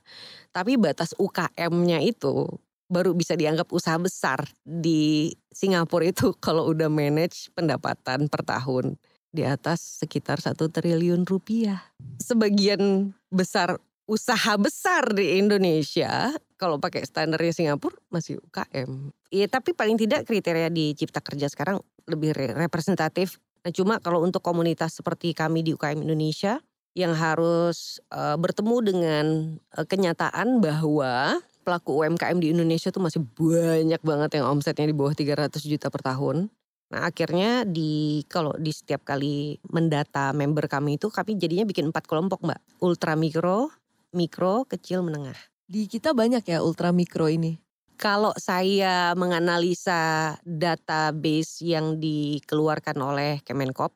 Tapi 0.55 0.79
batas 0.79 1.13
UKM-nya 1.19 2.01
itu 2.01 2.47
baru 2.93 3.17
bisa 3.17 3.33
dianggap 3.33 3.73
usaha 3.73 3.97
besar 3.97 4.45
di 4.61 5.33
Singapura 5.49 6.13
itu 6.13 6.37
kalau 6.45 6.69
udah 6.69 6.93
manage 6.93 7.49
pendapatan 7.57 8.29
per 8.29 8.45
tahun 8.45 9.01
di 9.33 9.49
atas 9.49 10.05
sekitar 10.05 10.45
satu 10.45 10.69
triliun 10.69 11.25
rupiah. 11.25 11.81
Sebagian 12.21 13.17
besar 13.33 13.81
usaha 14.05 14.61
besar 14.61 15.17
di 15.17 15.41
Indonesia 15.41 16.37
kalau 16.61 16.77
pakai 16.77 17.09
standarnya 17.09 17.57
Singapura 17.57 17.97
masih 18.13 18.37
UKM. 18.45 19.09
Iya 19.33 19.49
tapi 19.49 19.73
paling 19.73 19.97
tidak 19.97 20.29
kriteria 20.29 20.69
di 20.69 20.93
Cipta 20.93 21.25
Kerja 21.25 21.49
sekarang 21.49 21.81
lebih 22.05 22.37
representatif. 22.37 23.41
Nah 23.65 23.73
cuma 23.73 23.97
kalau 24.05 24.21
untuk 24.21 24.45
komunitas 24.45 25.01
seperti 25.01 25.33
kami 25.33 25.65
di 25.65 25.73
UKM 25.73 26.05
Indonesia 26.05 26.61
yang 26.93 27.17
harus 27.17 28.05
uh, 28.13 28.37
bertemu 28.37 28.77
dengan 28.85 29.27
uh, 29.73 29.87
kenyataan 29.89 30.61
bahwa 30.61 31.41
pelaku 31.63 32.03
UMKM 32.03 32.39
di 32.43 32.51
Indonesia 32.51 32.91
tuh 32.91 33.03
masih 33.03 33.23
banyak 33.23 34.03
banget 34.03 34.31
yang 34.43 34.51
omsetnya 34.51 34.91
di 34.91 34.95
bawah 34.95 35.15
300 35.15 35.63
juta 35.63 35.89
per 35.89 36.03
tahun. 36.03 36.51
Nah 36.93 37.09
akhirnya 37.09 37.65
di 37.65 38.21
kalau 38.29 38.53
di 38.61 38.69
setiap 38.69 39.07
kali 39.09 39.57
mendata 39.73 40.37
member 40.37 40.69
kami 40.69 41.01
itu 41.01 41.09
kami 41.09 41.41
jadinya 41.41 41.65
bikin 41.65 41.89
empat 41.89 42.05
kelompok 42.05 42.45
mbak. 42.45 42.61
Ultra 42.85 43.17
mikro, 43.17 43.73
mikro, 44.13 44.69
kecil, 44.69 45.01
menengah. 45.01 45.39
Di 45.65 45.89
kita 45.89 46.13
banyak 46.13 46.45
ya 46.45 46.61
ultra 46.61 46.93
mikro 46.93 47.33
ini. 47.33 47.57
Kalau 47.97 48.35
saya 48.37 49.17
menganalisa 49.17 50.37
database 50.43 51.63
yang 51.65 52.03
dikeluarkan 52.03 52.99
oleh 52.99 53.41
Kemenkop, 53.47 53.95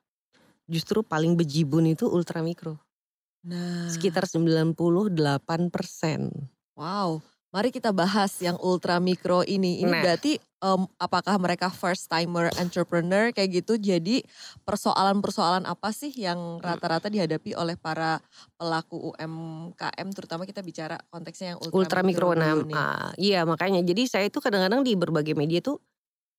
justru 0.71 1.03
paling 1.03 1.35
bejibun 1.35 1.91
itu 1.91 2.07
ultra 2.07 2.41
mikro. 2.41 2.79
Nah. 3.45 3.91
Sekitar 3.91 4.25
98 4.25 5.13
persen. 5.69 6.31
Wow. 6.79 7.23
Mari 7.55 7.71
kita 7.73 7.95
bahas 7.95 8.35
yang 8.43 8.59
ultra 8.61 8.99
mikro 8.99 9.47
ini. 9.47 9.79
Ini 9.81 9.89
Nah. 9.89 10.03
berarti 10.03 10.37
em, 10.61 10.83
apakah 10.99 11.39
mereka 11.39 11.71
first 11.71 12.11
timer 12.11 12.51
entrepreneur 12.59 13.31
kayak 13.31 13.63
gitu? 13.63 13.79
Jadi 13.79 14.27
persoalan-persoalan 14.67 15.65
apa 15.65 15.89
sih 15.95 16.11
yang 16.13 16.59
rata-rata 16.59 17.07
dihadapi 17.07 17.55
oleh 17.55 17.79
para 17.79 18.19
pelaku 18.59 19.15
UMKM 19.15 20.09
terutama 20.13 20.43
kita 20.45 20.61
bicara 20.67 20.99
konteksnya 21.09 21.55
yang 21.57 21.61
ultra, 21.63 21.87
ultra 21.87 22.01
mikro 22.07 22.31
dulu 22.31 22.39
enam 22.39 22.67
nih. 22.67 22.77
ah, 22.79 23.11
iya 23.19 23.43
makanya 23.43 23.83
jadi 23.83 24.03
saya 24.07 24.25
itu 24.31 24.39
kadang-kadang 24.39 24.87
di 24.87 24.95
berbagai 24.95 25.35
media 25.35 25.59
tuh 25.59 25.83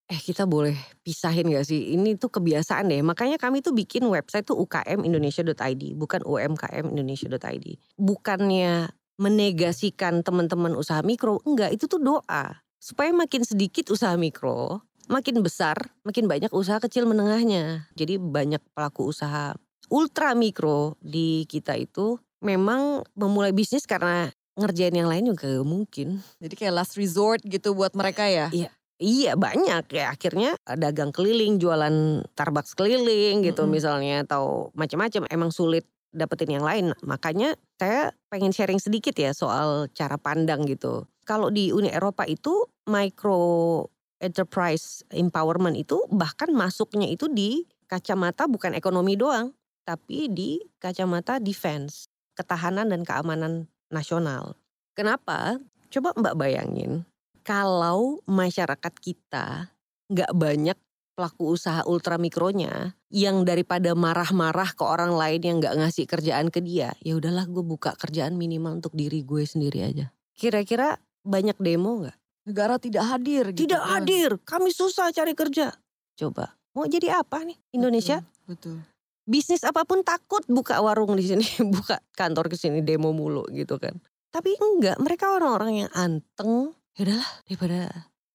eh 0.07 0.19
kita 0.19 0.47
boleh 0.47 0.75
pisahin 1.03 1.51
gak 1.51 1.67
sih 1.67 1.95
ini 1.95 2.15
tuh 2.15 2.31
kebiasaan 2.31 2.87
deh 2.91 3.01
makanya 3.03 3.35
kami 3.39 3.59
tuh 3.59 3.75
bikin 3.75 4.03
website 4.07 4.47
tuh 4.47 4.55
ukmindonesia.id 4.59 5.83
bukan 5.99 6.21
umkmindonesia.id 6.23 7.67
bukannya 7.99 8.87
menegasikan 9.17 10.21
teman-teman 10.23 10.73
usaha 10.77 11.01
mikro? 11.01 11.41
Enggak 11.43 11.73
itu 11.73 11.85
tuh 11.89 12.01
doa. 12.01 12.61
Supaya 12.77 13.09
makin 13.11 13.41
sedikit 13.43 13.89
usaha 13.89 14.13
mikro 14.15 14.85
makin 15.07 15.39
besar 15.39 15.75
makin 16.03 16.27
banyak 16.27 16.51
usaha 16.51 16.77
kecil 16.83 17.07
menengahnya. 17.07 17.87
Jadi 17.95 18.19
banyak 18.19 18.59
pelaku 18.75 19.09
usaha 19.09 19.55
ultra 19.87 20.35
mikro 20.35 20.99
di 20.99 21.47
kita 21.47 21.79
itu 21.79 22.19
memang 22.43 23.07
memulai 23.15 23.55
bisnis 23.55 23.87
karena 23.87 24.29
ngerjain 24.59 24.93
yang 24.93 25.09
lain 25.09 25.31
juga 25.31 25.63
mungkin. 25.63 26.19
Jadi 26.43 26.53
kayak 26.53 26.75
last 26.75 26.99
resort 26.99 27.41
gitu 27.47 27.73
buat 27.73 27.95
mereka 27.95 28.27
ya. 28.27 28.51
Iya 28.97 29.37
banyak. 29.37 29.93
Ya 29.93 30.09
akhirnya 30.09 30.57
dagang 30.65 31.13
keliling, 31.13 31.61
jualan 31.61 32.25
Starbucks 32.33 32.73
keliling 32.73 33.45
gitu 33.45 33.63
Mm-mm. 33.63 33.73
misalnya 33.77 34.25
atau 34.25 34.73
macam-macam. 34.73 35.29
Emang 35.29 35.53
sulit 35.53 35.85
dapetin 36.17 36.57
yang 36.57 36.65
lain. 36.65 36.91
Makanya 37.05 37.53
saya 37.77 38.11
pengen 38.33 38.49
sharing 38.49 38.81
sedikit 38.81 39.13
ya 39.13 39.31
soal 39.31 39.87
cara 39.93 40.17
pandang 40.17 40.65
gitu. 40.65 41.05
Kalau 41.23 41.53
di 41.53 41.69
Uni 41.69 41.93
Eropa 41.93 42.25
itu 42.25 42.65
micro 42.89 43.85
enterprise 44.17 45.05
empowerment 45.13 45.77
itu 45.77 46.01
bahkan 46.09 46.49
masuknya 46.49 47.05
itu 47.05 47.29
di 47.29 47.61
kacamata 47.85 48.49
bukan 48.49 48.73
ekonomi 48.73 49.13
doang, 49.13 49.53
tapi 49.85 50.27
di 50.27 50.57
kacamata 50.81 51.37
defense, 51.37 52.09
ketahanan 52.33 52.89
dan 52.89 53.05
keamanan 53.05 53.69
nasional. 53.93 54.57
Kenapa? 54.97 55.61
Coba 55.87 56.11
Mbak 56.17 56.35
bayangin 56.35 57.05
kalau 57.47 58.19
masyarakat 58.27 58.93
kita 58.99 59.71
nggak 60.11 60.31
banyak 60.35 60.75
pelaku 61.17 61.57
usaha 61.57 61.81
ultra 61.89 62.21
mikronya 62.21 62.93
yang 63.09 63.41
daripada 63.41 63.97
marah-marah 63.97 64.77
ke 64.77 64.85
orang 64.85 65.17
lain 65.17 65.41
yang 65.41 65.57
nggak 65.57 65.73
ngasih 65.73 66.05
kerjaan 66.05 66.53
ke 66.53 66.61
dia, 66.61 66.93
ya 67.01 67.17
udahlah 67.17 67.49
gue 67.49 67.65
buka 67.65 67.97
kerjaan 67.97 68.37
minimal 68.37 68.77
untuk 68.77 68.93
diri 68.93 69.25
gue 69.25 69.41
sendiri 69.41 69.81
aja. 69.81 70.13
Kira-kira 70.37 71.01
banyak 71.25 71.57
demo 71.57 72.05
nggak? 72.05 72.17
Negara 72.45 72.77
tidak 72.77 73.09
hadir 73.09 73.49
gitu. 73.49 73.65
Tidak 73.65 73.81
kan. 73.81 73.91
hadir, 73.97 74.37
kami 74.45 74.69
susah 74.69 75.09
cari 75.09 75.33
kerja. 75.33 75.73
Coba, 76.13 76.53
mau 76.77 76.85
jadi 76.85 77.17
apa 77.17 77.41
nih 77.41 77.57
Indonesia? 77.73 78.21
Betul. 78.45 78.85
Bisnis 79.27 79.65
apa 79.65 79.83
pun 79.83 80.05
takut 80.05 80.45
buka 80.45 80.77
warung 80.79 81.17
di 81.17 81.25
sini, 81.25 81.43
buka 81.75 81.97
kantor 82.13 82.53
ke 82.53 82.55
sini 82.55 82.85
demo 82.85 83.09
mulu 83.09 83.49
gitu 83.49 83.81
kan. 83.81 83.97
Tapi 84.29 84.53
enggak, 84.53 85.01
mereka 85.01 85.33
orang-orang 85.33 85.87
yang 85.87 85.91
anteng. 85.97 86.77
Ya 86.93 87.09
udahlah, 87.09 87.31
daripada 87.49 87.79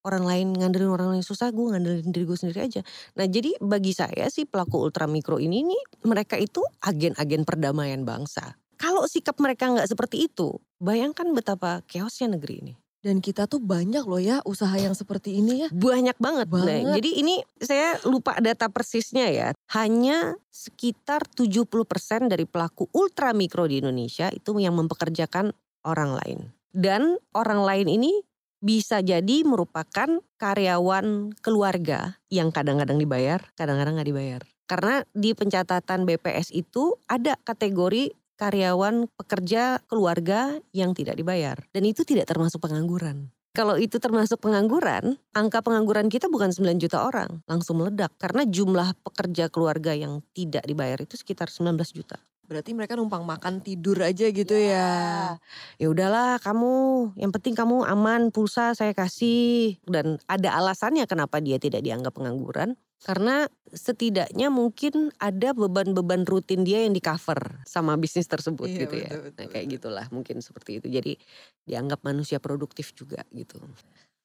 orang 0.02 0.24
lain 0.26 0.46
ngandelin 0.54 0.90
orang 0.90 1.08
lain 1.16 1.24
susah, 1.24 1.50
gue 1.54 1.66
ngandelin 1.72 2.10
diri 2.10 2.24
gue 2.26 2.38
sendiri 2.38 2.60
aja. 2.66 2.80
Nah 3.18 3.26
jadi 3.26 3.56
bagi 3.62 3.94
saya 3.94 4.26
sih 4.28 4.46
pelaku 4.46 4.82
ultra 4.82 5.06
mikro 5.06 5.38
ini 5.38 5.62
nih, 5.62 5.82
mereka 6.06 6.38
itu 6.38 6.62
agen-agen 6.82 7.46
perdamaian 7.46 8.02
bangsa. 8.02 8.58
Kalau 8.78 9.06
sikap 9.06 9.38
mereka 9.38 9.70
nggak 9.70 9.86
seperti 9.86 10.26
itu, 10.26 10.58
bayangkan 10.82 11.30
betapa 11.30 11.86
chaosnya 11.86 12.34
negeri 12.34 12.54
ini. 12.66 12.74
Dan 13.02 13.18
kita 13.18 13.50
tuh 13.50 13.58
banyak 13.58 14.06
loh 14.06 14.22
ya 14.22 14.38
usaha 14.46 14.70
yang 14.78 14.94
seperti 14.94 15.42
ini 15.42 15.66
ya. 15.66 15.68
Banyak 15.74 16.22
banget. 16.22 16.46
Nah, 16.46 16.62
Banget. 16.62 16.94
jadi 17.02 17.10
ini 17.18 17.34
saya 17.58 17.98
lupa 18.06 18.38
data 18.38 18.70
persisnya 18.70 19.26
ya. 19.26 19.48
Hanya 19.74 20.38
sekitar 20.54 21.26
70% 21.26 22.30
dari 22.30 22.46
pelaku 22.46 22.86
ultra 22.94 23.34
mikro 23.34 23.66
di 23.66 23.82
Indonesia 23.82 24.30
itu 24.30 24.54
yang 24.62 24.78
mempekerjakan 24.78 25.50
orang 25.82 26.14
lain. 26.14 26.38
Dan 26.70 27.18
orang 27.34 27.66
lain 27.66 27.90
ini 27.90 28.22
bisa 28.62 29.02
jadi 29.02 29.42
merupakan 29.42 30.22
karyawan 30.38 31.34
keluarga 31.42 32.16
yang 32.30 32.54
kadang-kadang 32.54 32.96
dibayar, 32.96 33.42
kadang-kadang 33.58 33.98
nggak 33.98 34.08
dibayar. 34.08 34.42
Karena 34.70 35.02
di 35.12 35.34
pencatatan 35.34 36.06
BPS 36.06 36.54
itu 36.54 36.96
ada 37.10 37.36
kategori 37.42 38.14
karyawan 38.38 39.10
pekerja 39.18 39.82
keluarga 39.90 40.56
yang 40.72 40.94
tidak 40.96 41.18
dibayar. 41.18 41.58
Dan 41.74 41.84
itu 41.84 42.06
tidak 42.06 42.30
termasuk 42.30 42.62
pengangguran. 42.62 43.28
Kalau 43.52 43.76
itu 43.76 44.00
termasuk 44.00 44.40
pengangguran, 44.40 45.20
angka 45.36 45.60
pengangguran 45.60 46.08
kita 46.08 46.32
bukan 46.32 46.56
9 46.56 46.80
juta 46.80 47.04
orang, 47.04 47.44
langsung 47.44 47.84
meledak. 47.84 48.08
Karena 48.16 48.48
jumlah 48.48 48.96
pekerja 49.04 49.52
keluarga 49.52 49.92
yang 49.92 50.24
tidak 50.32 50.64
dibayar 50.64 50.96
itu 50.96 51.20
sekitar 51.20 51.52
19 51.52 51.76
juta. 51.92 52.16
Berarti 52.52 52.76
mereka 52.76 52.92
numpang 53.00 53.24
makan 53.24 53.64
tidur 53.64 53.96
aja 54.04 54.28
gitu 54.28 54.52
ya. 54.52 55.40
Ya 55.80 55.86
udahlah 55.88 56.36
kamu, 56.44 57.16
yang 57.16 57.32
penting 57.32 57.56
kamu 57.56 57.88
aman 57.88 58.28
pulsa 58.28 58.76
saya 58.76 58.92
kasih 58.92 59.80
dan 59.88 60.20
ada 60.28 60.52
alasannya 60.60 61.08
kenapa 61.08 61.40
dia 61.40 61.56
tidak 61.56 61.80
dianggap 61.80 62.12
pengangguran. 62.12 62.76
Karena 63.02 63.50
setidaknya 63.66 64.46
mungkin 64.46 65.10
ada 65.18 65.50
beban-beban 65.58 66.22
rutin 66.22 66.62
dia 66.62 66.86
yang 66.86 66.94
di 66.94 67.02
cover 67.02 67.64
sama 67.66 67.98
bisnis 67.98 68.30
tersebut 68.30 68.70
Iya, 68.70 68.78
gitu 68.86 68.94
ya. 68.94 69.10
betul, 69.10 69.20
betul, 69.26 69.38
Nah, 69.42 69.46
kayak 69.50 69.64
betul. 69.66 69.74
gitulah 69.74 70.06
mungkin 70.14 70.36
seperti 70.38 70.70
itu. 70.78 70.86
Jadi 70.86 71.12
dianggap 71.66 72.06
manusia 72.06 72.38
produktif 72.38 72.94
juga 72.94 73.26
gitu. 73.34 73.58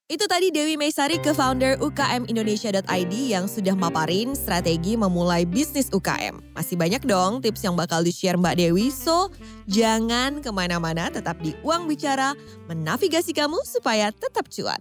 Itu 0.08 0.24
tadi 0.24 0.56
Dewi 0.56 0.80
Meisari 0.80 1.20
ke 1.20 1.36
founder 1.36 1.76
ukmindonesia.id 1.84 3.12
yang 3.12 3.44
sudah 3.44 3.76
maparin 3.76 4.40
strategi 4.40 4.96
memulai 4.96 5.44
bisnis 5.44 5.92
UKM. 5.92 6.56
Masih 6.56 6.80
banyak 6.80 7.04
dong 7.04 7.44
tips 7.44 7.68
yang 7.68 7.76
bakal 7.76 8.00
di-share 8.08 8.40
Mbak 8.40 8.56
Dewi, 8.56 8.88
so 8.88 9.28
jangan 9.68 10.40
ke 10.40 10.48
mana-mana 10.48 11.12
tetap 11.12 11.36
di 11.44 11.52
Uang 11.60 11.92
Bicara 11.92 12.32
menavigasi 12.72 13.36
kamu 13.36 13.60
supaya 13.68 14.08
tetap 14.16 14.48
cuan. 14.48 14.80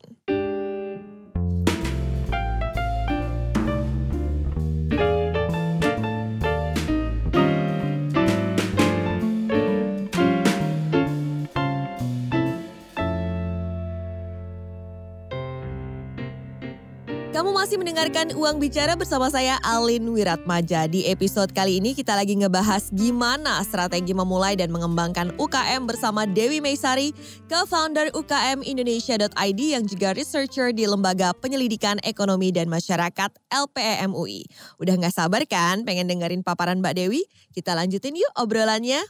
Kamu 17.37 17.53
masih 17.53 17.77
mendengarkan 17.77 18.33
Uang 18.33 18.57
Bicara 18.57 18.97
bersama 18.97 19.29
saya 19.29 19.61
Alin 19.61 20.09
Wiratmaja. 20.09 20.89
Di 20.89 21.05
episode 21.05 21.53
kali 21.53 21.85
ini 21.85 21.93
kita 21.93 22.17
lagi 22.17 22.33
ngebahas 22.33 22.89
gimana 22.97 23.61
strategi 23.61 24.17
memulai 24.17 24.57
dan 24.57 24.73
mengembangkan 24.73 25.37
UKM 25.37 25.85
bersama 25.85 26.25
Dewi 26.25 26.65
Meisari, 26.65 27.13
co-founder 27.45 28.09
ukmindonesia.id 28.17 29.61
yang 29.61 29.85
juga 29.85 30.17
researcher 30.17 30.73
di 30.73 30.89
Lembaga 30.89 31.37
Penyelidikan 31.37 32.01
Ekonomi 32.09 32.57
dan 32.57 32.73
Masyarakat 32.73 33.29
LPEM 33.53 34.17
UI. 34.17 34.49
Udah 34.81 34.97
nggak 34.97 35.13
sabar 35.13 35.45
kan 35.45 35.85
pengen 35.85 36.09
dengerin 36.09 36.41
paparan 36.41 36.81
Mbak 36.81 37.05
Dewi? 37.05 37.21
Kita 37.53 37.77
lanjutin 37.77 38.17
yuk 38.17 38.33
obrolannya. 38.33 39.05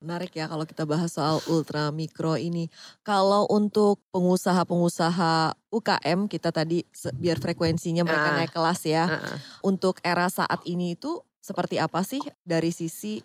Menarik 0.00 0.32
ya 0.32 0.48
kalau 0.48 0.64
kita 0.64 0.88
bahas 0.88 1.12
soal 1.12 1.44
ultra 1.44 1.92
mikro 1.92 2.32
ini. 2.40 2.72
Kalau 3.04 3.44
untuk 3.52 4.00
pengusaha-pengusaha 4.16 5.52
UKM 5.68 6.24
kita 6.24 6.48
tadi 6.56 6.88
biar 7.20 7.36
frekuensinya 7.36 8.08
mereka 8.08 8.28
Ah. 8.32 8.36
naik 8.40 8.52
kelas 8.56 8.80
ya. 8.88 9.04
Heeh. 9.12 9.36
Untuk 9.60 10.00
era 10.00 10.24
saat 10.32 10.64
ini 10.64 10.96
itu 10.96 11.20
seperti 11.44 11.76
apa 11.76 12.00
sih 12.00 12.24
dari 12.48 12.72
sisi 12.72 13.20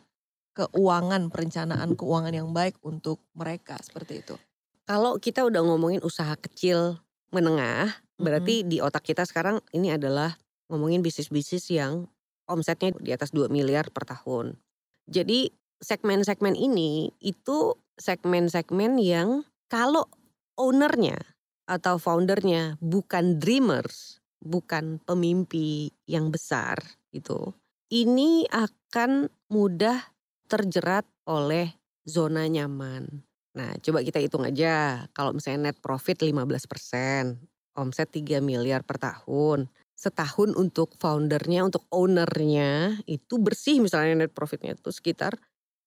keuangan, 0.52 1.32
perencanaan 1.32 1.96
keuangan 1.96 2.36
yang 2.36 2.52
baik 2.52 2.76
untuk 2.84 3.24
mereka 3.32 3.80
seperti 3.80 4.20
itu? 4.20 4.36
Kalau 4.84 5.16
kita 5.16 5.48
udah 5.48 5.64
ngomongin 5.64 6.04
usaha 6.04 6.36
kecil 6.36 7.00
menengah, 7.32 8.04
berarti 8.20 8.68
di 8.68 8.84
otak 8.84 9.08
kita 9.08 9.24
sekarang 9.24 9.64
ini 9.72 9.96
adalah 9.96 10.36
ngomongin 10.68 11.00
bisnis-bisnis 11.00 11.72
yang 11.72 12.12
omsetnya 12.52 12.92
di 13.00 13.16
atas 13.16 13.32
2 13.32 13.48
miliar 13.48 13.88
per 13.96 14.04
tahun. 14.04 14.60
Jadi 15.08 15.56
segmen-segmen 15.86 16.58
ini 16.58 17.14
itu 17.22 17.78
segmen-segmen 18.02 18.98
yang 18.98 19.46
kalau 19.70 20.10
ownernya 20.58 21.22
atau 21.70 22.02
foundernya 22.02 22.82
bukan 22.82 23.38
dreamers, 23.38 24.18
bukan 24.42 24.98
pemimpi 25.06 25.94
yang 26.10 26.34
besar 26.34 26.82
gitu, 27.14 27.54
ini 27.94 28.50
akan 28.50 29.30
mudah 29.54 30.10
terjerat 30.50 31.06
oleh 31.30 31.74
zona 32.06 32.46
nyaman. 32.50 33.26
Nah, 33.56 33.72
coba 33.82 34.04
kita 34.04 34.20
hitung 34.20 34.44
aja. 34.46 35.08
Kalau 35.16 35.32
misalnya 35.32 35.72
net 35.72 35.80
profit 35.80 36.22
15%, 36.22 37.40
omset 37.80 38.10
3 38.12 38.44
miliar 38.44 38.84
per 38.84 39.00
tahun. 39.00 39.72
Setahun 39.96 40.60
untuk 40.60 41.00
foundernya, 41.00 41.64
untuk 41.64 41.88
ownernya 41.88 43.00
itu 43.08 43.40
bersih 43.40 43.80
misalnya 43.80 44.28
net 44.28 44.36
profitnya 44.36 44.76
itu 44.76 44.92
sekitar 44.92 45.40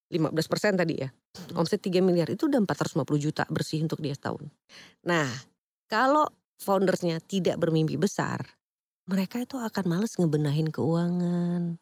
15% 0.08 0.80
tadi 0.80 0.94
ya. 1.04 1.08
Omset 1.52 1.84
3 1.84 2.00
miliar 2.00 2.28
itu 2.32 2.48
udah 2.48 2.64
450 2.64 3.04
juta 3.20 3.44
bersih 3.52 3.84
untuk 3.84 4.00
dia 4.00 4.16
setahun. 4.16 4.48
Nah, 5.04 5.28
kalau 5.88 6.28
foundersnya 6.58 7.20
tidak 7.20 7.60
bermimpi 7.60 8.00
besar, 8.00 8.42
mereka 9.08 9.40
itu 9.40 9.56
akan 9.56 9.84
males 9.88 10.16
ngebenahin 10.16 10.68
keuangan, 10.68 11.80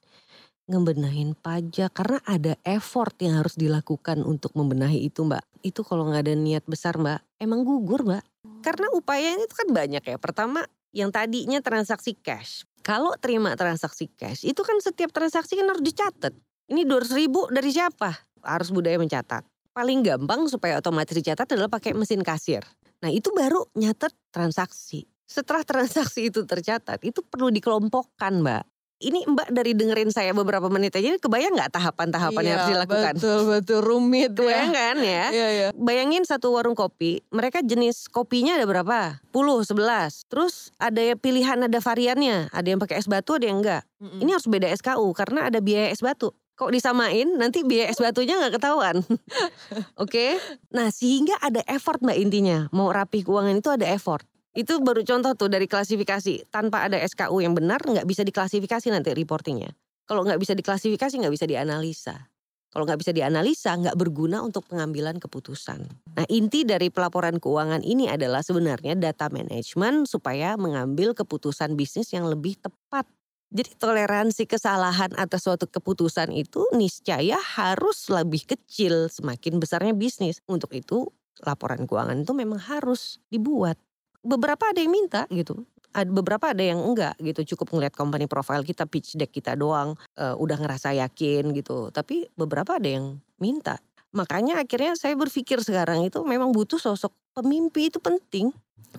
ngebenahin 0.67 1.39
pajak 1.39 1.95
karena 1.95 2.19
ada 2.27 2.59
effort 2.67 3.15
yang 3.23 3.43
harus 3.43 3.55
dilakukan 3.55 4.23
untuk 4.27 4.55
membenahi 4.59 5.07
itu 5.07 5.23
mbak. 5.23 5.43
Itu 5.63 5.87
kalau 5.87 6.11
nggak 6.11 6.27
ada 6.27 6.35
niat 6.35 6.67
besar 6.67 6.99
mbak, 6.99 7.23
emang 7.39 7.63
gugur 7.63 8.03
mbak. 8.03 8.23
Karena 8.63 8.91
upayanya 8.95 9.47
itu 9.47 9.55
kan 9.55 9.69
banyak 9.71 10.03
ya. 10.03 10.17
Pertama 10.19 10.67
yang 10.91 11.15
tadinya 11.15 11.63
transaksi 11.63 12.19
cash. 12.19 12.67
Kalau 12.83 13.15
terima 13.19 13.55
transaksi 13.59 14.07
cash 14.11 14.47
itu 14.47 14.63
kan 14.63 14.79
setiap 14.79 15.11
transaksi 15.11 15.59
kan 15.59 15.67
harus 15.67 15.83
dicatat. 15.83 16.35
Ini 16.67 16.83
200 16.83 17.15
ribu 17.15 17.47
dari 17.47 17.71
siapa? 17.71 18.11
Harus 18.43 18.75
budaya 18.75 18.99
mencatat. 18.99 19.47
Paling 19.71 20.03
gampang 20.03 20.51
supaya 20.51 20.83
otomatis 20.83 21.15
dicatat 21.15 21.47
adalah 21.47 21.71
pakai 21.71 21.95
mesin 21.95 22.27
kasir. 22.27 22.67
Nah 22.99 23.11
itu 23.13 23.31
baru 23.31 23.71
nyatet 23.79 24.11
transaksi. 24.35 25.07
Setelah 25.31 25.63
transaksi 25.63 26.27
itu 26.27 26.43
tercatat, 26.43 27.03
itu 27.07 27.23
perlu 27.23 27.55
dikelompokkan 27.55 28.43
mbak. 28.43 28.67
Ini 28.97 29.29
mbak 29.29 29.53
dari 29.53 29.77
dengerin 29.77 30.09
saya 30.09 30.33
beberapa 30.33 30.67
menit 30.73 30.97
aja, 30.97 31.15
kebayang 31.21 31.55
nggak 31.55 31.71
tahapan-tahapan 31.77 32.43
yang 32.43 32.57
harus 32.57 32.71
dilakukan? 32.73 33.15
Iya, 33.15 33.21
Betul, 33.21 33.41
betul 33.47 33.81
rumit 33.85 34.31
Kebayang 34.33 34.73
kan 34.73 34.97
ya? 35.05 35.25
Iya, 35.31 35.49
iya. 35.53 35.69
Bayangin 35.77 36.25
satu 36.25 36.57
warung 36.57 36.73
kopi, 36.73 37.21
mereka 37.29 37.61
jenis 37.61 38.09
kopinya 38.09 38.57
ada 38.57 38.65
berapa? 38.65 39.21
10, 39.37 39.69
11. 39.71 40.33
Terus 40.33 40.73
ada 40.81 40.99
ya 40.99 41.15
pilihan, 41.15 41.69
ada 41.69 41.79
variannya. 41.79 42.49
Ada 42.51 42.67
yang 42.73 42.81
pakai 42.81 42.97
es 42.97 43.07
batu, 43.07 43.37
ada 43.37 43.47
yang 43.47 43.61
enggak. 43.61 43.85
Mm-mm. 44.01 44.25
Ini 44.25 44.31
harus 44.33 44.49
beda 44.49 44.67
SKU 44.73 45.13
karena 45.13 45.53
ada 45.53 45.61
biaya 45.61 45.93
es 45.93 46.01
batu. 46.01 46.33
Kok 46.57 46.73
disamain 46.73 47.29
nanti 47.37 47.61
biaya 47.69 47.93
es 47.93 48.01
batunya 48.01 48.41
nggak 48.41 48.57
ketahuan. 48.57 49.05
Oke. 50.03 50.41
Nah 50.73 50.89
sehingga 50.89 51.37
ada 51.45 51.61
effort 51.69 52.01
mbak 52.01 52.17
intinya. 52.17 52.73
Mau 52.73 52.89
rapi 52.89 53.21
keuangan 53.21 53.61
itu 53.61 53.69
ada 53.69 53.85
effort. 53.93 54.25
Itu 54.57 54.81
baru 54.81 55.05
contoh 55.05 55.37
tuh 55.37 55.53
dari 55.53 55.69
klasifikasi. 55.69 56.49
Tanpa 56.49 56.89
ada 56.89 56.97
SKU 56.97 57.45
yang 57.45 57.53
benar 57.53 57.85
nggak 57.85 58.09
bisa 58.09 58.25
diklasifikasi 58.25 58.89
nanti 58.89 59.13
reportingnya. 59.13 59.69
Kalau 60.09 60.25
nggak 60.25 60.41
bisa 60.41 60.57
diklasifikasi 60.57 61.21
nggak 61.21 61.35
bisa 61.37 61.45
dianalisa. 61.45 62.33
Kalau 62.73 62.89
nggak 62.89 63.05
bisa 63.05 63.13
dianalisa 63.13 63.77
nggak 63.77 63.97
berguna 63.97 64.41
untuk 64.41 64.65
pengambilan 64.65 65.21
keputusan. 65.21 65.85
Nah 66.17 66.27
inti 66.33 66.65
dari 66.65 66.89
pelaporan 66.89 67.37
keuangan 67.37 67.85
ini 67.85 68.09
adalah 68.09 68.41
sebenarnya 68.41 68.97
data 68.97 69.29
management 69.29 70.09
supaya 70.09 70.57
mengambil 70.57 71.13
keputusan 71.13 71.77
bisnis 71.77 72.13
yang 72.17 72.25
lebih 72.25 72.57
tepat. 72.57 73.05
Jadi 73.55 73.79
toleransi 73.79 74.43
kesalahan 74.51 75.15
atas 75.15 75.47
suatu 75.47 75.71
keputusan 75.71 76.35
itu 76.35 76.67
niscaya 76.75 77.39
harus 77.39 78.11
lebih 78.11 78.43
kecil 78.43 79.07
semakin 79.07 79.63
besarnya 79.63 79.95
bisnis. 79.95 80.43
Untuk 80.51 80.75
itu 80.75 81.07
laporan 81.47 81.87
keuangan 81.87 82.27
itu 82.27 82.35
memang 82.35 82.59
harus 82.59 83.23
dibuat. 83.31 83.79
Beberapa 84.27 84.75
ada 84.75 84.83
yang 84.83 84.91
minta 84.91 85.31
gitu. 85.31 85.63
Ada 85.95 86.11
beberapa 86.11 86.51
ada 86.51 86.61
yang 86.61 86.83
enggak 86.83 87.15
gitu. 87.23 87.55
Cukup 87.55 87.79
ngeliat 87.79 87.95
company 87.95 88.27
profile 88.27 88.67
kita, 88.67 88.83
pitch 88.85 89.15
deck 89.15 89.31
kita 89.31 89.55
doang. 89.55 89.95
eh, 90.19 90.35
udah 90.35 90.59
ngerasa 90.59 90.99
yakin 91.07 91.55
gitu. 91.55 91.95
Tapi 91.95 92.27
beberapa 92.35 92.83
ada 92.83 92.89
yang 92.91 93.23
minta. 93.39 93.79
Makanya 94.11 94.59
akhirnya 94.59 94.99
saya 94.99 95.15
berpikir 95.15 95.63
sekarang 95.63 96.03
itu 96.03 96.19
memang 96.27 96.51
butuh 96.51 96.83
sosok 96.83 97.15
pemimpi 97.31 97.95
itu 97.95 98.03
penting. 98.03 98.51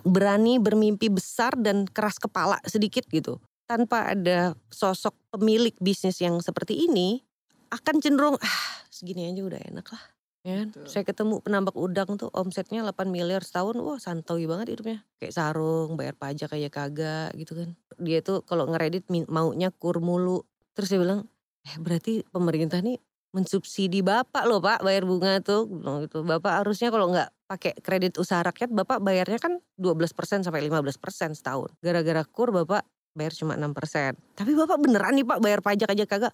Berani 0.07 0.55
bermimpi 0.55 1.11
besar 1.11 1.51
dan 1.59 1.83
keras 1.83 2.15
kepala 2.15 2.63
sedikit 2.63 3.03
gitu 3.11 3.41
tanpa 3.67 4.15
ada 4.15 4.55
sosok 4.71 5.13
pemilik 5.35 5.75
bisnis 5.83 6.17
yang 6.23 6.39
seperti 6.39 6.87
ini 6.87 7.21
akan 7.67 7.99
cenderung 7.99 8.39
ah 8.39 8.59
segini 8.87 9.27
aja 9.27 9.43
udah 9.43 9.61
enak 9.67 9.87
lah. 9.91 10.03
Ya 10.47 10.63
kan? 10.63 10.67
Betul. 10.71 10.87
saya 10.87 11.03
ketemu 11.03 11.43
penambak 11.43 11.75
udang 11.75 12.15
tuh 12.15 12.31
omsetnya 12.31 12.79
8 12.79 13.11
miliar 13.11 13.43
setahun 13.43 13.75
wah 13.83 13.99
santuy 13.99 14.47
banget 14.47 14.79
hidupnya. 14.79 15.03
Kayak 15.19 15.35
sarung 15.35 15.99
bayar 15.99 16.15
pajak 16.15 16.47
kayak 16.47 16.71
kagak 16.71 17.35
gitu 17.35 17.53
kan. 17.59 17.75
Dia 17.99 18.23
tuh 18.23 18.47
kalau 18.47 18.63
ngeredit 18.71 19.11
maunya 19.27 19.75
kur 19.75 19.99
mulu. 19.99 20.47
Terus 20.71 20.87
dia 20.95 20.99
bilang 21.03 21.27
eh 21.67 21.75
berarti 21.75 22.23
pemerintah 22.31 22.79
nih 22.79 22.95
mensubsidi 23.35 23.99
bapak 23.99 24.47
loh 24.47 24.63
pak 24.63 24.87
bayar 24.87 25.03
bunga 25.03 25.43
tuh. 25.43 25.67
Gitu 26.07 26.23
bapak 26.23 26.63
harusnya 26.63 26.95
kalau 26.95 27.11
nggak 27.11 27.27
pakai 27.51 27.75
kredit 27.83 28.15
usaha 28.15 28.39
rakyat 28.39 28.71
bapak 28.71 29.03
bayarnya 29.03 29.43
kan 29.43 29.59
12% 29.75 30.47
sampai 30.47 30.63
15% 30.63 31.35
setahun. 31.35 31.75
Gara-gara 31.83 32.23
kur 32.23 32.55
bapak 32.55 32.87
bayar 33.17 33.33
cuma 33.33 33.57
6%. 33.57 34.13
Tapi 34.37 34.51
bapak 34.53 34.77
beneran 34.77 35.17
nih 35.17 35.25
pak 35.25 35.41
bayar 35.41 35.59
pajak 35.65 35.89
aja 35.89 36.05
kagak? 36.05 36.33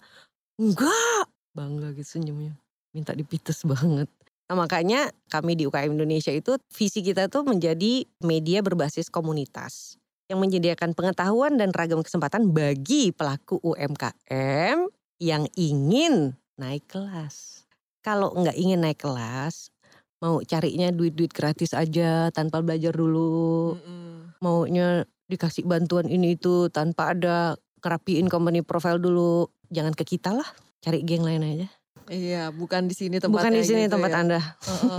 Enggak. 0.60 1.26
Bangga 1.56 1.96
gitu 1.96 2.20
senyumnya. 2.20 2.52
Minta 2.92 3.16
dipites 3.16 3.64
banget. 3.70 4.12
Nah 4.44 4.56
makanya 4.60 5.08
kami 5.32 5.56
di 5.56 5.64
UKM 5.64 5.96
Indonesia 5.96 6.28
itu 6.28 6.60
visi 6.68 7.00
kita 7.00 7.32
tuh 7.32 7.48
menjadi 7.48 8.04
media 8.20 8.60
berbasis 8.60 9.08
komunitas. 9.08 9.96
Yang 10.28 10.38
menyediakan 10.40 10.92
pengetahuan 10.92 11.56
dan 11.56 11.72
ragam 11.72 12.04
kesempatan 12.04 12.52
bagi 12.52 13.12
pelaku 13.12 13.60
UMKM 13.64 14.88
yang 15.20 15.48
ingin 15.56 16.36
naik 16.60 16.84
kelas. 16.88 17.64
Kalau 18.04 18.36
nggak 18.36 18.56
ingin 18.56 18.84
naik 18.84 19.00
kelas, 19.00 19.72
mau 20.20 20.40
carinya 20.44 20.88
duit-duit 20.92 21.32
gratis 21.32 21.72
aja 21.72 22.28
tanpa 22.32 22.60
belajar 22.60 22.92
dulu. 22.92 23.76
Mm-mm. 23.76 24.40
Maunya 24.40 25.08
dikasih 25.28 25.64
bantuan 25.64 26.06
ini 26.08 26.36
itu 26.36 26.68
tanpa 26.68 27.16
ada 27.16 27.56
kerapiin 27.80 28.28
company 28.28 28.64
profile 28.64 29.00
dulu. 29.00 29.48
Jangan 29.72 29.96
ke 29.96 30.04
kita 30.04 30.36
lah, 30.36 30.46
cari 30.84 31.02
geng 31.02 31.24
lain 31.24 31.42
aja. 31.42 31.68
Iya, 32.04 32.52
bukan 32.52 32.84
di 32.84 32.94
sini 32.96 33.16
tempatnya. 33.16 33.48
Bukan 33.48 33.52
di 33.56 33.64
sini 33.64 33.82
gitu 33.88 33.96
tempat 33.96 34.12
ya. 34.12 34.16
Anda. 34.20 34.40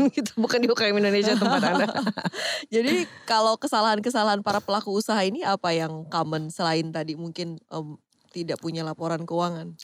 Itu 0.09 0.31
bukan 0.41 0.57
di 0.65 0.67
UKM 0.69 0.97
Indonesia 0.97 1.33
tempat 1.41 1.61
Anda. 1.61 1.87
Jadi 2.73 3.05
kalau 3.29 3.57
kesalahan-kesalahan 3.61 4.41
para 4.41 4.57
pelaku 4.61 4.89
usaha 4.89 5.21
ini 5.21 5.45
apa 5.45 5.73
yang 5.73 6.09
common 6.09 6.49
selain 6.49 6.89
tadi 6.89 7.13
mungkin 7.13 7.61
em, 7.69 7.97
tidak 8.33 8.57
punya 8.57 8.81
laporan 8.81 9.23
keuangan? 9.23 9.77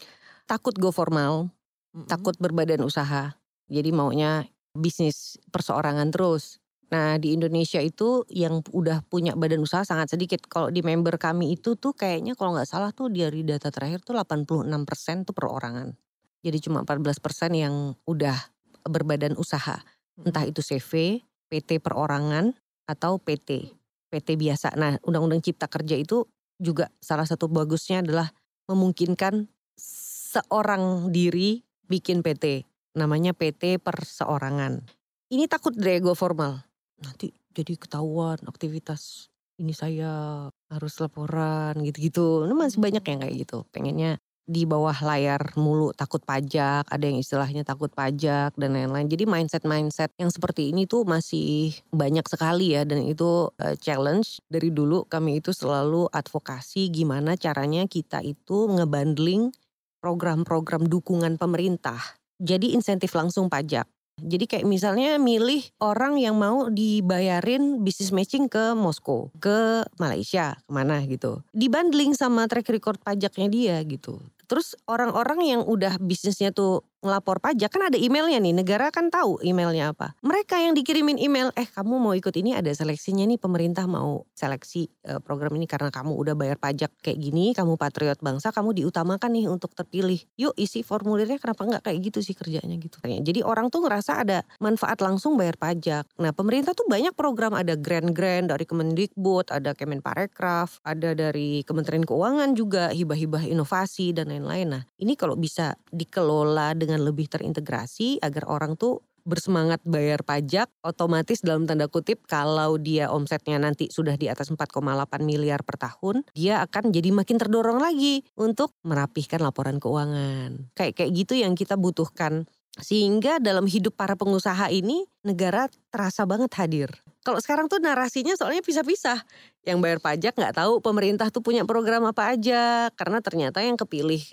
Takut 0.50 0.74
go 0.82 0.90
formal, 0.90 1.54
Mm-mm. 1.94 2.10
takut 2.10 2.34
berbadan 2.42 2.82
usaha. 2.82 3.38
Jadi 3.70 3.90
maunya 3.94 4.50
bisnis 4.74 5.38
perseorangan 5.54 6.10
terus. 6.10 6.61
Nah 6.92 7.16
di 7.16 7.32
Indonesia 7.32 7.80
itu 7.80 8.28
yang 8.28 8.60
udah 8.68 9.08
punya 9.08 9.32
badan 9.32 9.64
usaha 9.64 9.88
sangat 9.88 10.12
sedikit. 10.12 10.44
Kalau 10.46 10.68
di 10.68 10.84
member 10.84 11.16
kami 11.16 11.56
itu 11.56 11.80
tuh 11.80 11.96
kayaknya 11.96 12.36
kalau 12.36 12.52
nggak 12.52 12.68
salah 12.68 12.92
tuh 12.92 13.08
dari 13.08 13.48
data 13.48 13.72
terakhir 13.72 14.04
tuh 14.04 14.20
86% 14.20 15.24
tuh 15.24 15.32
perorangan. 15.32 15.96
Jadi 16.44 16.58
cuma 16.60 16.84
14% 16.84 17.16
yang 17.56 17.96
udah 18.04 18.36
berbadan 18.84 19.40
usaha. 19.40 19.80
Entah 20.20 20.44
itu 20.44 20.60
CV, 20.60 21.24
PT 21.48 21.80
perorangan, 21.80 22.52
atau 22.92 23.16
PT. 23.22 23.72
PT 24.12 24.36
biasa. 24.36 24.76
Nah 24.76 25.00
Undang-Undang 25.08 25.40
Cipta 25.40 25.72
Kerja 25.72 25.96
itu 25.96 26.28
juga 26.60 26.92
salah 27.00 27.24
satu 27.24 27.48
bagusnya 27.48 28.04
adalah 28.04 28.28
memungkinkan 28.68 29.48
seorang 29.80 31.10
diri 31.16 31.64
bikin 31.88 32.20
PT. 32.20 32.68
Namanya 33.00 33.32
PT 33.32 33.80
perseorangan. 33.80 34.84
Ini 35.32 35.48
takut 35.48 35.72
deh 35.72 36.04
go 36.04 36.12
formal. 36.12 36.71
Nanti 37.02 37.34
jadi 37.52 37.76
ketahuan 37.76 38.40
aktivitas 38.48 39.28
ini 39.62 39.78
saya 39.78 40.48
harus 40.72 40.94
laporan 40.98 41.78
gitu-gitu. 41.86 42.48
Ini 42.50 42.54
masih 42.58 42.82
banyak 42.82 43.04
yang 43.06 43.20
kayak 43.22 43.36
gitu. 43.46 43.58
Pengennya 43.70 44.18
di 44.52 44.66
bawah 44.66 44.96
layar 45.06 45.54
mulu 45.56 45.94
takut 45.94 46.20
pajak, 46.26 46.90
ada 46.90 47.06
yang 47.06 47.22
istilahnya 47.22 47.62
takut 47.62 47.94
pajak 47.94 48.52
dan 48.58 48.74
lain-lain. 48.74 49.08
Jadi 49.08 49.30
mindset-mindset 49.30 50.12
yang 50.18 50.34
seperti 50.34 50.74
ini 50.74 50.90
tuh 50.90 51.06
masih 51.06 51.72
banyak 51.94 52.26
sekali 52.26 52.74
ya 52.74 52.84
dan 52.84 53.06
itu 53.06 53.54
eh, 53.62 53.78
challenge 53.78 54.42
dari 54.50 54.74
dulu 54.74 55.06
kami 55.06 55.40
itu 55.40 55.54
selalu 55.54 56.10
advokasi 56.10 56.90
gimana 56.90 57.38
caranya 57.38 57.86
kita 57.86 58.20
itu 58.26 58.68
ngebundling 58.68 59.54
program-program 60.02 60.90
dukungan 60.90 61.38
pemerintah. 61.38 62.02
Jadi 62.42 62.74
insentif 62.74 63.14
langsung 63.14 63.48
pajak. 63.48 63.86
Jadi 64.22 64.46
kayak 64.46 64.66
misalnya 64.70 65.18
milih 65.18 65.66
orang 65.82 66.22
yang 66.22 66.38
mau 66.38 66.70
dibayarin 66.70 67.82
bisnis 67.82 68.14
matching 68.14 68.46
ke 68.46 68.78
Moskow, 68.78 69.34
ke 69.42 69.84
Malaysia, 69.98 70.62
ke 70.62 70.72
mana 70.72 71.02
gitu. 71.10 71.42
Dibundling 71.52 72.14
sama 72.14 72.46
track 72.46 72.70
record 72.70 73.02
pajaknya 73.02 73.48
dia 73.50 73.78
gitu. 73.84 74.22
Terus 74.46 74.76
orang-orang 74.84 75.40
yang 75.48 75.62
udah 75.64 75.96
bisnisnya 75.98 76.52
tuh 76.52 76.84
ngelapor 77.02 77.42
pajak 77.42 77.70
kan 77.74 77.90
ada 77.90 77.98
emailnya 77.98 78.38
nih, 78.38 78.54
negara 78.54 78.94
kan 78.94 79.10
tahu 79.10 79.42
emailnya 79.42 79.94
apa. 79.94 80.14
Mereka 80.22 80.62
yang 80.62 80.74
dikirimin 80.78 81.18
email, 81.18 81.50
eh 81.58 81.66
kamu 81.66 81.98
mau 81.98 82.14
ikut 82.14 82.34
ini 82.38 82.54
ada 82.58 82.70
seleksinya 82.70 83.26
nih 83.26 83.42
pemerintah 83.42 83.86
mau 83.90 84.26
seleksi 84.34 84.90
eh, 85.06 85.20
program 85.22 85.54
ini 85.58 85.66
karena 85.66 85.90
kamu 85.90 86.14
udah 86.14 86.34
bayar 86.38 86.58
pajak 86.62 86.94
kayak 87.02 87.18
gini, 87.18 87.54
kamu 87.54 87.78
patriot 87.78 88.22
bangsa, 88.22 88.54
kamu 88.54 88.78
diutamakan 88.82 89.34
nih 89.34 89.46
untuk 89.50 89.74
terpilih. 89.74 90.22
Yuk 90.38 90.54
isi 90.58 90.82
formulirnya 90.82 91.42
kenapa 91.42 91.66
nggak 91.66 91.84
kayak 91.90 92.00
gitu 92.12 92.20
sih 92.22 92.36
kerjanya 92.38 92.78
gitu. 92.78 92.98
Jadi 93.02 93.42
orang 93.42 93.72
tuh 93.74 93.86
ngerasa 93.86 94.22
ada 94.22 94.46
manfaat 94.62 95.02
langsung 95.02 95.36
bayar 95.40 95.58
pajak. 95.58 96.06
Nah 96.22 96.32
pemerintah 96.36 96.76
tuh 96.76 96.86
banyak 96.86 97.16
program 97.16 97.56
ada 97.56 97.74
grant-grant 97.74 98.52
dari 98.52 98.66
Kemendikbud, 98.68 99.50
ada 99.50 99.72
Kemenparekraf, 99.72 100.84
ada 100.84 101.16
dari 101.16 101.64
Kementerian 101.64 102.06
Keuangan 102.06 102.54
juga 102.54 102.92
hibah-hibah 102.92 103.48
inovasi 103.48 104.12
dan 104.12 104.30
lain-lain. 104.30 104.68
Nah 104.76 104.84
ini 105.00 105.16
kalau 105.16 105.40
bisa 105.40 105.74
dikelola 105.90 106.76
dengan 106.76 106.91
lebih 107.00 107.32
terintegrasi 107.32 108.20
agar 108.20 108.50
orang 108.52 108.76
tuh 108.76 109.06
bersemangat 109.24 109.82
bayar 109.86 110.26
pajak 110.26 110.68
otomatis 110.82 111.46
dalam 111.46 111.70
tanda 111.70 111.86
kutip 111.86 112.26
kalau 112.26 112.78
dia 112.82 113.14
omsetnya 113.14 113.62
nanti 113.62 113.90
sudah 113.90 114.18
di 114.18 114.28
atas 114.28 114.50
4,8 114.50 114.82
miliar 115.22 115.62
per 115.62 115.78
tahun 115.78 116.26
dia 116.34 116.62
akan 116.66 116.90
jadi 116.90 117.14
makin 117.14 117.38
terdorong 117.38 117.78
lagi 117.78 118.26
untuk 118.38 118.74
merapihkan 118.82 119.42
laporan 119.42 119.78
keuangan. 119.78 120.74
Kayak 120.74 120.94
kayak 121.02 121.12
gitu 121.14 121.34
yang 121.38 121.54
kita 121.54 121.78
butuhkan. 121.78 122.50
Sehingga 122.80 123.44
dalam 123.44 123.68
hidup 123.68 124.00
para 124.00 124.16
pengusaha 124.16 124.72
ini 124.72 125.04
negara 125.28 125.68
terasa 125.92 126.24
banget 126.24 126.56
hadir. 126.56 126.90
Kalau 127.22 127.38
sekarang 127.38 127.68
tuh 127.68 127.84
narasinya 127.84 128.34
soalnya 128.34 128.64
pisah-pisah. 128.64 129.22
Yang 129.68 129.78
bayar 129.84 130.00
pajak 130.00 130.34
nggak 130.40 130.56
tahu 130.56 130.80
pemerintah 130.80 131.28
tuh 131.30 131.44
punya 131.44 131.68
program 131.68 132.08
apa 132.08 132.34
aja 132.34 132.90
karena 132.96 133.20
ternyata 133.20 133.62
yang 133.62 133.76
kepilih 133.76 134.24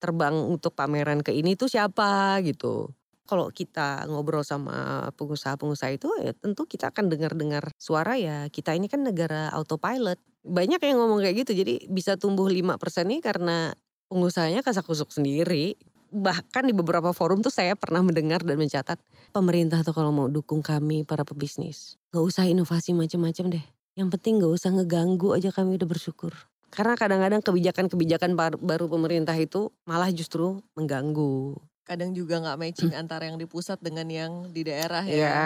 terbang 0.00 0.32
untuk 0.32 0.72
pameran 0.72 1.20
ke 1.20 1.30
ini 1.30 1.54
tuh 1.54 1.68
siapa 1.68 2.40
gitu. 2.42 2.88
Kalau 3.28 3.52
kita 3.54 4.10
ngobrol 4.10 4.42
sama 4.42 5.06
pengusaha-pengusaha 5.14 5.90
itu 5.94 6.10
ya 6.18 6.34
tentu 6.34 6.66
kita 6.66 6.90
akan 6.90 7.06
dengar-dengar 7.06 7.70
suara 7.78 8.18
ya 8.18 8.50
kita 8.50 8.74
ini 8.74 8.90
kan 8.90 9.06
negara 9.06 9.52
autopilot. 9.54 10.18
Banyak 10.42 10.82
yang 10.82 10.98
ngomong 10.98 11.22
kayak 11.22 11.46
gitu 11.46 11.62
jadi 11.62 11.86
bisa 11.86 12.18
tumbuh 12.18 12.50
5% 12.50 12.74
nih 13.06 13.20
karena 13.22 13.76
pengusahanya 14.10 14.66
kasak 14.66 14.88
kusuk 14.88 15.14
sendiri. 15.14 15.78
Bahkan 16.10 16.66
di 16.66 16.74
beberapa 16.74 17.14
forum 17.14 17.38
tuh 17.38 17.54
saya 17.54 17.78
pernah 17.78 18.02
mendengar 18.02 18.42
dan 18.42 18.58
mencatat 18.58 18.98
pemerintah 19.30 19.86
tuh 19.86 19.94
kalau 19.94 20.10
mau 20.10 20.26
dukung 20.26 20.58
kami 20.58 21.06
para 21.06 21.22
pebisnis 21.22 22.00
gak 22.10 22.26
usah 22.26 22.44
inovasi 22.50 22.90
macam-macam 22.90 23.54
deh. 23.54 23.64
Yang 23.94 24.18
penting 24.18 24.42
gak 24.42 24.50
usah 24.50 24.74
ngeganggu 24.74 25.38
aja 25.38 25.54
kami 25.54 25.78
udah 25.78 25.86
bersyukur. 25.86 26.34
Karena 26.70 26.94
kadang-kadang 26.94 27.42
kebijakan-kebijakan 27.42 28.38
baru 28.62 28.86
pemerintah 28.86 29.34
itu 29.34 29.74
malah 29.84 30.08
justru 30.14 30.62
mengganggu. 30.78 31.58
Kadang 31.82 32.14
juga 32.14 32.38
nggak 32.38 32.58
matching 32.62 32.94
antara 32.94 33.26
yang 33.26 33.34
di 33.34 33.50
pusat 33.50 33.82
dengan 33.82 34.06
yang 34.06 34.54
di 34.54 34.62
daerah 34.62 35.02
ya. 35.02 35.18
Ya, 35.18 35.42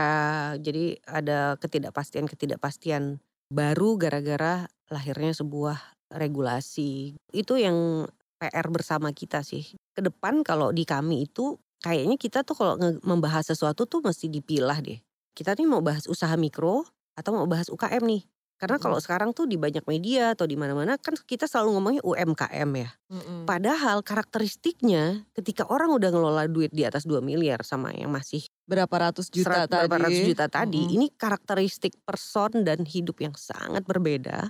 jadi 0.60 1.00
ada 1.08 1.56
ketidakpastian-ketidakpastian 1.56 3.24
baru 3.48 3.96
gara-gara 3.96 4.68
lahirnya 4.92 5.32
sebuah 5.32 5.80
regulasi. 6.12 7.16
Itu 7.32 7.56
yang 7.56 8.04
PR 8.36 8.68
bersama 8.68 9.08
kita 9.16 9.40
sih. 9.40 9.72
Ke 9.96 10.04
depan 10.04 10.44
kalau 10.44 10.76
di 10.76 10.84
kami 10.84 11.24
itu 11.24 11.56
kayaknya 11.80 12.20
kita 12.20 12.44
tuh 12.44 12.60
kalau 12.60 12.76
membahas 13.00 13.48
sesuatu 13.48 13.88
tuh 13.88 14.04
mesti 14.04 14.28
dipilah 14.28 14.84
deh. 14.84 15.00
Kita 15.32 15.56
nih 15.56 15.64
mau 15.64 15.80
bahas 15.80 16.04
usaha 16.04 16.36
mikro 16.36 16.84
atau 17.16 17.30
mau 17.32 17.48
bahas 17.48 17.72
UKM 17.72 18.04
nih. 18.04 18.22
Karena 18.54 18.78
kalau 18.78 18.96
sekarang 18.96 19.34
tuh 19.34 19.44
di 19.44 19.58
banyak 19.58 19.82
media 19.84 20.32
atau 20.32 20.46
di 20.46 20.54
mana-mana 20.54 20.94
kan 20.96 21.18
kita 21.18 21.44
selalu 21.44 21.74
ngomongnya 21.76 22.02
UMKM 22.06 22.70
ya. 22.78 22.90
Mm-mm. 23.10 23.44
Padahal 23.44 24.00
karakteristiknya 24.00 25.26
ketika 25.34 25.66
orang 25.66 25.90
udah 25.90 26.08
ngelola 26.08 26.44
duit 26.46 26.70
di 26.70 26.86
atas 26.86 27.04
2 27.04 27.18
miliar 27.18 27.60
sama 27.66 27.90
yang 27.92 28.14
masih 28.14 28.46
Berapa 28.64 29.10
ratus 29.10 29.28
juta 29.28 29.66
serat- 29.66 29.68
berapa 29.68 29.90
tadi. 29.90 30.04
ratus 30.08 30.20
juta 30.24 30.46
tadi, 30.48 30.80
Mm-mm. 30.86 30.96
ini 30.96 31.06
karakteristik 31.12 31.98
person 32.06 32.64
dan 32.64 32.86
hidup 32.86 33.20
yang 33.20 33.34
sangat 33.36 33.84
berbeda 33.84 34.48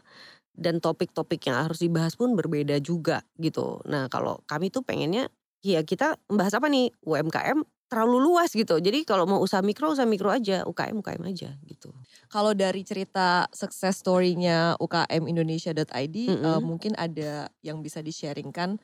dan 0.55 0.79
topik-topik 0.79 1.43
yang 1.51 1.67
harus 1.67 1.83
dibahas 1.83 2.15
pun 2.15 2.39
berbeda 2.39 2.79
juga 2.79 3.27
gitu. 3.37 3.83
Nah 3.91 4.07
kalau 4.07 4.39
kami 4.47 4.71
tuh 4.71 4.87
pengennya 4.87 5.27
ya 5.65 5.83
kita 5.83 6.21
membahas 6.31 6.55
apa 6.61 6.69
nih 6.71 6.93
UMKM 7.03 7.59
terlalu 7.89 8.19
luas 8.33 8.51
gitu. 8.51 8.81
Jadi 8.81 9.05
kalau 9.05 9.29
mau 9.29 9.39
usaha 9.39 9.61
mikro 9.61 9.93
usaha 9.93 10.09
mikro 10.09 10.33
aja, 10.33 10.65
UKM 10.65 10.99
UKM 11.05 11.23
aja 11.31 11.51
gitu. 11.69 11.93
Kalau 12.33 12.57
dari 12.57 12.83
cerita 12.83 13.47
success 13.53 14.01
story-nya 14.01 14.75
UKM 14.81 15.29
Indonesia.id 15.29 16.17
eh, 16.17 16.29
Mm-mm. 16.35 16.65
mungkin 16.65 16.97
ada 16.97 17.49
yang 17.61 17.85
bisa 17.85 18.01
di-sharingkan 18.01 18.81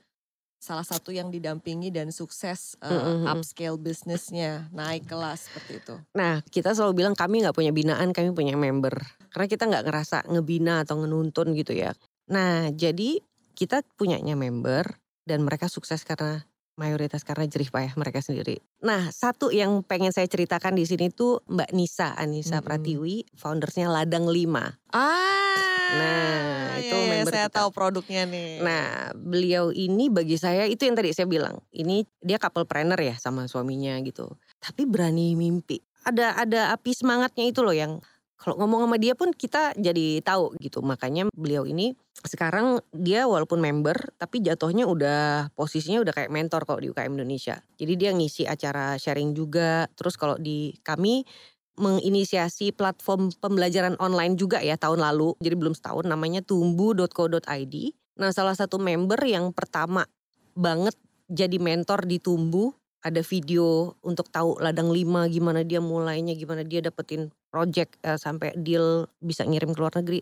salah 0.61 0.85
satu 0.85 1.09
yang 1.09 1.33
didampingi 1.33 1.89
dan 1.89 2.13
sukses 2.13 2.77
eh, 2.85 2.93
Mm-mm. 2.93 3.25
upscale 3.25 3.81
bisnisnya 3.81 4.69
naik 4.77 5.09
kelas 5.09 5.49
seperti 5.49 5.81
itu. 5.81 5.95
Nah 6.13 6.45
kita 6.53 6.77
selalu 6.77 7.01
bilang 7.01 7.15
kami 7.17 7.41
nggak 7.41 7.57
punya 7.57 7.73
binaan, 7.73 8.13
kami 8.13 8.37
punya 8.37 8.55
member. 8.61 8.93
Karena 9.33 9.47
kita 9.49 9.65
nggak 9.65 9.85
ngerasa 9.89 10.17
ngebina 10.29 10.85
atau 10.85 11.01
ngenuntun 11.01 11.57
gitu 11.57 11.73
ya. 11.73 11.97
Nah 12.29 12.69
jadi 12.77 13.25
kita 13.57 13.81
punyanya 13.97 14.37
member 14.37 15.01
dan 15.25 15.45
mereka 15.45 15.73
sukses 15.73 16.05
karena 16.05 16.45
mayoritas 16.81 17.21
karena 17.21 17.45
jerih 17.45 17.69
payah 17.69 17.93
mereka 17.95 18.25
sendiri. 18.25 18.65
Nah 18.81 19.13
satu 19.13 19.53
yang 19.53 19.85
pengen 19.85 20.17
saya 20.17 20.25
ceritakan 20.25 20.73
di 20.73 20.89
sini 20.89 21.13
tuh 21.13 21.45
Mbak 21.45 21.77
Nisa 21.77 22.17
Anissa 22.17 22.59
Mm-mm. 22.59 22.67
Pratiwi, 22.67 23.29
foundersnya 23.37 23.93
Ladang 23.93 24.25
5. 24.25 24.97
Ah, 24.97 25.69
Nah, 25.91 26.79
itu 26.79 26.95
iya, 26.95 27.03
iya, 27.03 27.11
member 27.19 27.35
saya 27.35 27.49
kita. 27.51 27.57
tahu 27.59 27.69
produknya 27.75 28.23
nih. 28.23 28.63
Nah, 28.63 29.11
beliau 29.19 29.75
ini 29.75 30.07
bagi 30.07 30.39
saya 30.39 30.63
itu 30.71 30.87
yang 30.87 30.95
tadi 30.95 31.11
saya 31.11 31.27
bilang. 31.27 31.59
Ini 31.75 32.07
dia 32.23 32.39
couple 32.39 32.63
planner 32.63 32.95
ya 32.95 33.19
sama 33.19 33.51
suaminya 33.51 33.99
gitu. 34.07 34.31
Tapi 34.63 34.87
berani 34.87 35.35
mimpi. 35.35 35.83
Ada 36.07 36.39
ada 36.39 36.61
api 36.71 36.95
semangatnya 36.95 37.43
itu 37.43 37.61
loh 37.61 37.75
yang 37.75 37.99
Kalau 38.41 38.57
ngomong 38.57 38.89
sama 38.89 38.97
dia 38.97 39.13
pun 39.13 39.37
kita 39.37 39.77
jadi 39.77 40.25
tahu 40.25 40.57
gitu. 40.65 40.81
Makanya 40.81 41.29
beliau 41.37 41.69
ini 41.69 41.93
sekarang 42.25 42.81
dia 42.89 43.29
walaupun 43.29 43.61
member 43.61 44.17
tapi 44.17 44.41
jatuhnya 44.41 44.89
udah 44.89 45.53
posisinya 45.53 46.01
udah 46.01 46.17
kayak 46.17 46.33
mentor 46.33 46.65
kok 46.65 46.81
di 46.81 46.89
UKM 46.89 47.21
Indonesia. 47.21 47.61
Jadi 47.77 47.93
dia 48.01 48.17
ngisi 48.17 48.49
acara 48.49 48.97
sharing 48.97 49.37
juga. 49.37 49.93
Terus 49.93 50.17
kalau 50.17 50.41
di 50.41 50.73
kami 50.81 51.29
menginisiasi 51.77 52.73
platform 52.73 53.29
pembelajaran 53.37 54.01
online 54.01 54.41
juga 54.41 54.65
ya 54.65 54.81
tahun 54.81 55.05
lalu. 55.05 55.37
Jadi 55.45 55.55
belum 55.61 55.77
setahun 55.77 56.09
namanya 56.09 56.41
tumbu.co.id. 56.41 57.75
Nah 58.17 58.33
salah 58.33 58.57
satu 58.57 58.81
member 58.81 59.21
yang 59.29 59.53
pertama 59.53 60.09
banget 60.57 60.97
jadi 61.31 61.63
mentor 61.63 62.11
di 62.11 62.19
Tumbu 62.19 62.75
ada 63.01 63.25
video 63.25 63.97
untuk 64.05 64.29
tahu 64.29 64.61
ladang 64.61 64.93
lima 64.93 65.25
gimana 65.33 65.65
dia 65.65 65.81
mulainya 65.81 66.37
gimana 66.37 66.61
dia 66.61 66.85
dapetin 66.85 67.33
project 67.49 67.97
uh, 68.05 68.21
sampai 68.21 68.53
deal 68.61 69.09
bisa 69.25 69.45
ngirim 69.49 69.73
ke 69.73 69.81
luar 69.81 69.97
negeri 69.97 70.21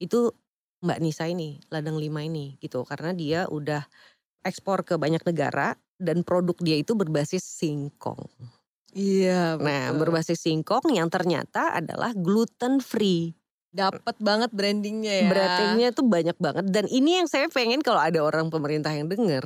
itu 0.00 0.32
Mbak 0.84 1.00
Nisa 1.00 1.24
ini 1.28 1.60
ladang 1.68 1.96
lima 2.00 2.24
ini 2.24 2.56
gitu 2.60 2.84
karena 2.84 3.12
dia 3.12 3.48
udah 3.48 3.84
ekspor 4.44 4.84
ke 4.84 5.00
banyak 5.00 5.24
negara 5.24 5.76
dan 5.96 6.20
produk 6.20 6.56
dia 6.60 6.76
itu 6.76 6.92
berbasis 6.92 7.40
singkong. 7.40 8.28
Iya. 8.92 9.56
Nah 9.56 9.96
berbasis 9.96 10.44
singkong 10.44 10.92
yang 10.92 11.08
ternyata 11.08 11.72
adalah 11.72 12.12
gluten 12.12 12.84
free. 12.84 13.32
Dapat 13.72 14.20
banget 14.20 14.52
brandingnya 14.52 15.24
ya. 15.24 15.28
Brandingnya 15.32 15.88
tuh 15.96 16.04
banyak 16.04 16.36
banget 16.36 16.68
dan 16.68 16.84
ini 16.92 17.24
yang 17.24 17.28
saya 17.32 17.48
pengen 17.48 17.80
kalau 17.80 17.98
ada 17.98 18.20
orang 18.20 18.52
pemerintah 18.52 18.92
yang 18.92 19.08
denger 19.08 19.42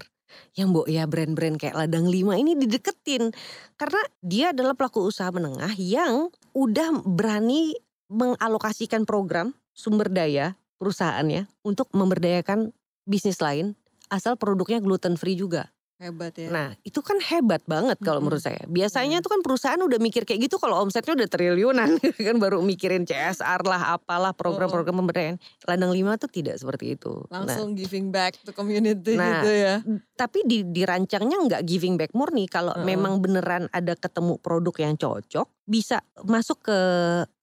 yang 0.56 0.72
mbok 0.74 0.86
ya 0.88 1.04
brand-brand 1.08 1.56
kayak 1.56 1.76
Ladang 1.76 2.08
Lima 2.08 2.36
ini 2.36 2.54
dideketin 2.56 3.32
karena 3.76 4.02
dia 4.20 4.50
adalah 4.50 4.74
pelaku 4.76 5.08
usaha 5.08 5.28
menengah 5.32 5.72
yang 5.76 6.32
udah 6.52 7.04
berani 7.04 7.76
mengalokasikan 8.08 9.04
program 9.04 9.52
sumber 9.76 10.08
daya 10.08 10.56
perusahaannya 10.80 11.50
untuk 11.62 11.90
memberdayakan 11.92 12.72
bisnis 13.04 13.40
lain 13.42 13.74
asal 14.08 14.36
produknya 14.40 14.80
gluten 14.80 15.20
free 15.20 15.36
juga. 15.36 15.68
Hebat 15.98 16.30
ya. 16.38 16.46
Nah 16.46 16.78
itu 16.86 17.02
kan 17.02 17.18
hebat 17.18 17.58
banget 17.66 17.98
kalau 18.06 18.22
menurut 18.22 18.38
saya. 18.38 18.62
Biasanya 18.70 19.18
tuh 19.18 19.34
kan 19.34 19.42
perusahaan 19.42 19.82
udah 19.82 19.98
mikir 19.98 20.22
kayak 20.22 20.46
gitu 20.46 20.54
kalau 20.62 20.78
omsetnya 20.78 21.18
udah 21.18 21.26
triliunan 21.26 21.98
kan 22.30 22.36
baru 22.38 22.62
mikirin 22.62 23.02
CSR 23.02 23.66
lah 23.66 23.98
apalah 23.98 24.30
program-program 24.30 24.94
pemberdayaan. 24.94 25.42
Ladang 25.66 25.90
lima 25.90 26.14
tuh 26.14 26.30
tidak 26.30 26.54
seperti 26.62 26.94
itu. 26.94 27.26
Langsung 27.34 27.74
nah, 27.74 27.78
giving 27.82 28.14
back 28.14 28.38
to 28.46 28.54
community 28.54 29.18
nah, 29.18 29.42
gitu 29.42 29.50
ya. 29.50 29.74
Tapi 30.14 30.46
di, 30.46 30.62
dirancangnya 30.70 31.38
nggak 31.50 31.62
giving 31.66 31.98
back 31.98 32.14
murni 32.14 32.46
kalau 32.46 32.78
-uh. 32.78 32.86
memang 32.86 33.18
beneran 33.18 33.66
ada 33.74 33.98
ketemu 33.98 34.38
produk 34.38 34.74
yang 34.78 34.94
cocok 34.94 35.50
bisa 35.68 36.00
masuk 36.24 36.64
ke 36.64 36.78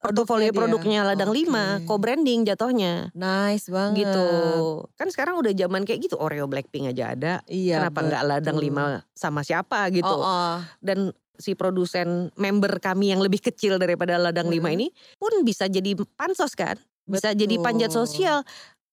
portofolio 0.02 0.50
produknya 0.50 1.06
Ladang 1.06 1.30
okay. 1.30 1.46
Lima, 1.46 1.78
co-branding 1.86 2.42
jatuhnya. 2.42 3.14
Nice 3.14 3.70
banget. 3.70 4.02
Gitu. 4.02 4.28
Kan 4.98 5.08
sekarang 5.14 5.38
udah 5.38 5.54
zaman 5.54 5.86
kayak 5.86 6.10
gitu, 6.10 6.18
Oreo 6.18 6.50
Blackpink 6.50 6.90
aja 6.90 7.14
ada. 7.14 7.32
Iya, 7.46 7.86
Kenapa 7.86 8.02
nggak 8.02 8.22
Ladang 8.26 8.58
Lima 8.58 9.06
sama 9.14 9.46
siapa 9.46 9.86
gitu. 9.94 10.10
Oh, 10.10 10.26
oh. 10.26 10.58
Dan 10.82 11.14
si 11.38 11.54
produsen 11.54 12.34
member 12.34 12.82
kami 12.82 13.14
yang 13.14 13.22
lebih 13.22 13.38
kecil 13.38 13.78
daripada 13.78 14.18
Ladang 14.18 14.50
Lima 14.50 14.74
ini 14.74 14.90
pun 15.22 15.30
bisa 15.46 15.70
jadi 15.70 15.94
pansos 16.18 16.58
kan. 16.58 16.74
Bisa 17.06 17.30
Betul. 17.30 17.46
jadi 17.46 17.54
panjat 17.62 17.94
sosial. 17.94 18.42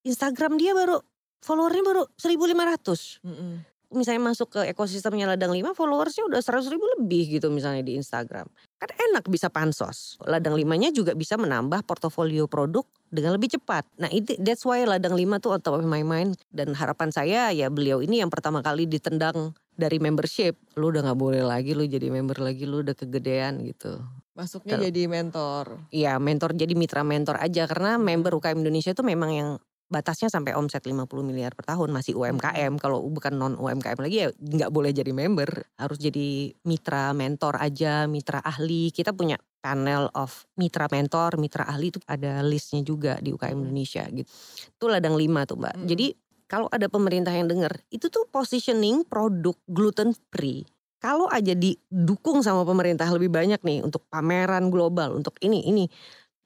Instagram 0.06 0.62
dia 0.62 0.78
baru 0.78 1.02
followernya 1.42 1.82
baru 1.82 2.02
1500. 2.22 3.26
Mm 3.26 3.34
-mm 3.34 3.73
misalnya 3.92 4.32
masuk 4.32 4.48
ke 4.54 4.60
ekosistemnya 4.72 5.28
Ladang 5.28 5.52
Lima 5.52 5.76
followersnya 5.76 6.24
udah 6.26 6.40
100 6.40 6.72
ribu 6.72 6.84
lebih 6.98 7.38
gitu 7.38 7.48
misalnya 7.52 7.84
di 7.84 7.98
Instagram. 7.98 8.48
Kan 8.80 8.90
enak 9.10 9.28
bisa 9.28 9.48
pansos. 9.48 10.16
Ladang 10.24 10.56
Limanya 10.56 10.88
juga 10.94 11.12
bisa 11.12 11.34
menambah 11.36 11.84
portofolio 11.84 12.48
produk 12.48 12.84
dengan 13.12 13.36
lebih 13.36 13.54
cepat. 13.58 13.86
Nah 14.00 14.10
itu 14.10 14.34
that's 14.40 14.64
why 14.66 14.82
Ladang 14.82 15.14
Lima 15.14 15.38
tuh 15.38 15.54
on 15.56 15.60
top 15.60 15.78
of 15.80 15.86
my 15.86 16.02
mind. 16.02 16.36
Dan 16.50 16.72
harapan 16.72 17.10
saya 17.14 17.52
ya 17.54 17.68
beliau 17.68 18.00
ini 18.00 18.20
yang 18.20 18.28
pertama 18.32 18.64
kali 18.64 18.88
ditendang 18.88 19.54
dari 19.74 19.98
membership. 19.98 20.58
Lu 20.78 20.90
udah 20.90 21.02
gak 21.10 21.18
boleh 21.18 21.42
lagi 21.42 21.74
lu 21.74 21.86
jadi 21.86 22.10
member 22.10 22.38
lagi 22.42 22.66
lu 22.66 22.82
udah 22.82 22.94
kegedean 22.94 23.62
gitu. 23.66 24.02
Masuknya 24.34 24.78
Ter 24.78 24.90
jadi 24.90 25.06
mentor. 25.06 25.86
Iya 25.94 26.18
mentor 26.18 26.58
jadi 26.58 26.74
mitra 26.74 27.06
mentor 27.06 27.38
aja. 27.38 27.70
Karena 27.70 27.98
member 27.98 28.34
UKM 28.38 28.58
Indonesia 28.66 28.90
itu 28.90 29.02
memang 29.06 29.30
yang 29.30 29.50
batasnya 29.88 30.32
sampai 30.32 30.56
omset 30.56 30.82
50 30.82 31.06
miliar 31.22 31.52
per 31.52 31.68
tahun 31.68 31.92
masih 31.92 32.16
UMKM. 32.16 32.80
Kalau 32.80 33.04
bukan 33.06 33.36
non 33.36 33.54
UMKM 33.60 33.98
lagi 34.00 34.16
ya 34.26 34.28
nggak 34.32 34.70
boleh 34.72 34.90
jadi 34.90 35.12
member, 35.12 35.50
harus 35.76 35.98
jadi 36.00 36.50
mitra 36.64 37.12
mentor 37.12 37.60
aja, 37.60 38.08
mitra 38.08 38.40
ahli. 38.40 38.90
Kita 38.90 39.12
punya 39.12 39.36
panel 39.64 40.12
of 40.12 40.44
mitra 40.60 40.88
mentor, 40.92 41.36
mitra 41.40 41.64
ahli 41.64 41.92
itu 41.92 42.00
ada 42.04 42.44
listnya 42.44 42.84
juga 42.84 43.16
di 43.20 43.32
UKM 43.32 43.56
Indonesia 43.56 44.04
gitu. 44.12 44.28
Itu 44.76 44.84
ladang 44.88 45.16
lima 45.16 45.48
tuh 45.48 45.60
mbak. 45.60 45.74
Hmm. 45.76 45.86
Jadi 45.88 46.06
kalau 46.44 46.68
ada 46.68 46.86
pemerintah 46.92 47.32
yang 47.32 47.48
dengar, 47.48 47.72
itu 47.88 48.12
tuh 48.12 48.28
positioning 48.28 49.02
produk 49.08 49.56
gluten 49.64 50.12
free. 50.28 50.62
Kalau 51.00 51.28
aja 51.28 51.52
didukung 51.52 52.40
sama 52.40 52.64
pemerintah 52.64 53.08
lebih 53.12 53.28
banyak 53.28 53.60
nih 53.60 53.84
untuk 53.84 54.04
pameran 54.08 54.72
global, 54.72 55.20
untuk 55.20 55.36
ini 55.44 55.64
ini, 55.68 55.84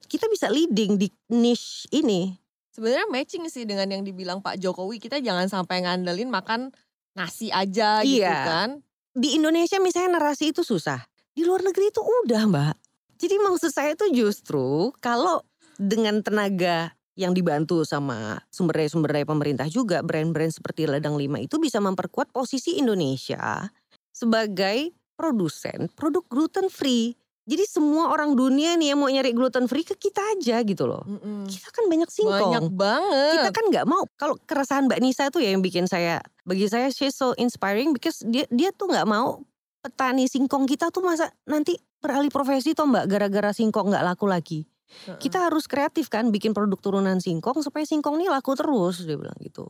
kita 0.03 0.27
bisa 0.27 0.51
leading 0.51 0.99
di 0.99 1.07
niche 1.31 1.87
ini 1.95 2.31
Sebenarnya 2.69 3.09
matching 3.09 3.49
sih 3.49 3.65
dengan 3.65 3.89
yang 3.89 4.03
dibilang 4.05 4.39
Pak 4.45 4.61
Jokowi, 4.61 5.01
kita 5.01 5.19
jangan 5.19 5.49
sampai 5.49 5.83
ngandelin 5.83 6.29
makan 6.29 6.69
nasi 7.17 7.49
aja 7.49 8.05
gitu 8.05 8.23
iya. 8.23 8.45
kan. 8.45 8.69
Di 9.11 9.35
Indonesia 9.35 9.81
misalnya 9.81 10.21
narasi 10.21 10.53
itu 10.53 10.61
susah. 10.61 11.01
Di 11.33 11.43
luar 11.43 11.65
negeri 11.65 11.89
itu 11.89 11.99
udah 11.99 12.45
mbak. 12.45 12.75
Jadi 13.19 13.35
maksud 13.35 13.71
saya 13.73 13.97
itu 13.97 14.07
justru 14.15 14.95
kalau 15.03 15.43
dengan 15.75 16.23
tenaga 16.23 16.95
yang 17.19 17.35
dibantu 17.35 17.83
sama 17.83 18.39
sumber 18.47 18.79
daya-sumber 18.79 19.11
daya 19.11 19.27
pemerintah 19.27 19.67
juga 19.67 19.99
brand-brand 19.99 20.55
seperti 20.55 20.87
Ladang 20.87 21.19
Lima 21.19 21.35
itu 21.43 21.59
bisa 21.59 21.83
memperkuat 21.83 22.31
posisi 22.31 22.79
Indonesia 22.79 23.67
sebagai 24.15 24.95
produsen 25.19 25.91
produk 25.99 26.23
gluten 26.31 26.71
free. 26.71 27.19
Jadi 27.49 27.65
semua 27.65 28.13
orang 28.13 28.37
dunia 28.37 28.77
nih 28.77 28.93
yang 28.93 29.01
mau 29.01 29.09
nyari 29.09 29.33
gluten 29.33 29.65
free 29.65 29.81
ke 29.81 29.97
kita 29.97 30.21
aja 30.37 30.61
gitu 30.61 30.85
loh. 30.85 31.01
Mm-mm. 31.01 31.49
Kita 31.49 31.73
kan 31.73 31.89
banyak 31.89 32.05
singkong. 32.05 32.53
Banyak 32.53 32.69
banget. 32.77 33.33
Kita 33.41 33.49
kan 33.49 33.65
nggak 33.73 33.85
mau. 33.89 34.05
Kalau 34.21 34.37
keresahan 34.45 34.85
Mbak 34.85 34.99
Nisa 35.01 35.33
itu 35.33 35.41
ya 35.41 35.49
yang 35.57 35.65
bikin 35.65 35.89
saya, 35.89 36.21
bagi 36.45 36.69
saya 36.69 36.93
she's 36.93 37.17
so 37.17 37.33
inspiring 37.41 37.89
because 37.89 38.21
dia 38.21 38.45
dia 38.53 38.69
tuh 38.69 38.93
nggak 38.93 39.09
mau 39.09 39.41
petani 39.81 40.29
singkong 40.29 40.69
kita 40.69 40.93
tuh 40.93 41.01
masa 41.01 41.33
nanti 41.49 41.73
beralih 41.97 42.29
profesi 42.29 42.77
toh 42.77 42.85
Mbak 42.85 43.05
gara-gara 43.09 43.49
singkong 43.49 43.89
nggak 43.89 44.05
laku 44.05 44.29
lagi. 44.29 44.69
uh 45.09 45.17
Kita 45.17 45.49
harus 45.49 45.65
kreatif 45.65 46.13
kan 46.13 46.29
bikin 46.29 46.53
produk 46.53 46.77
turunan 46.77 47.17
singkong 47.17 47.65
supaya 47.65 47.81
singkong 47.81 48.21
ini 48.21 48.29
laku 48.29 48.53
terus 48.53 49.01
dia 49.01 49.17
bilang 49.17 49.37
gitu. 49.41 49.65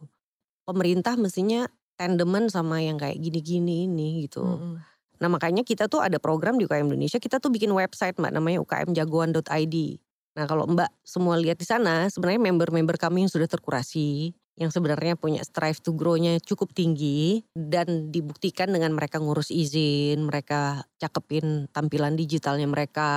Pemerintah 0.68 1.16
mestinya 1.16 1.64
tandeman 1.96 2.52
sama 2.52 2.84
yang 2.84 3.00
kayak 3.00 3.24
gini-gini 3.24 3.88
ini 3.88 4.28
gitu. 4.28 4.44
Mm-mm. 4.44 4.89
Nah 5.20 5.28
makanya 5.28 5.68
kita 5.68 5.92
tuh 5.92 6.00
ada 6.00 6.16
program 6.18 6.56
di 6.56 6.64
UKM 6.64 6.88
Indonesia, 6.88 7.20
kita 7.20 7.44
tuh 7.44 7.52
bikin 7.52 7.72
website 7.76 8.16
mbak 8.16 8.32
namanya 8.32 8.64
ukmjagoan.id. 8.64 9.76
Nah 10.40 10.46
kalau 10.48 10.64
mbak 10.72 10.90
semua 11.04 11.36
lihat 11.36 11.60
di 11.60 11.68
sana 11.68 12.08
sebenarnya 12.08 12.40
member-member 12.40 12.96
kami 12.96 13.28
yang 13.28 13.32
sudah 13.32 13.48
terkurasi, 13.52 14.32
yang 14.60 14.70
sebenarnya 14.70 15.16
punya 15.16 15.40
strive 15.42 15.80
to 15.80 15.96
grow-nya 15.96 16.36
cukup 16.44 16.76
tinggi 16.76 17.48
dan 17.56 18.12
dibuktikan 18.12 18.68
dengan 18.70 18.92
mereka 18.92 19.24
ngurus 19.24 19.56
izin, 19.56 20.28
mereka 20.28 20.84
cakepin 21.00 21.72
tampilan 21.72 22.20
digitalnya 22.20 22.68
mereka, 22.68 23.10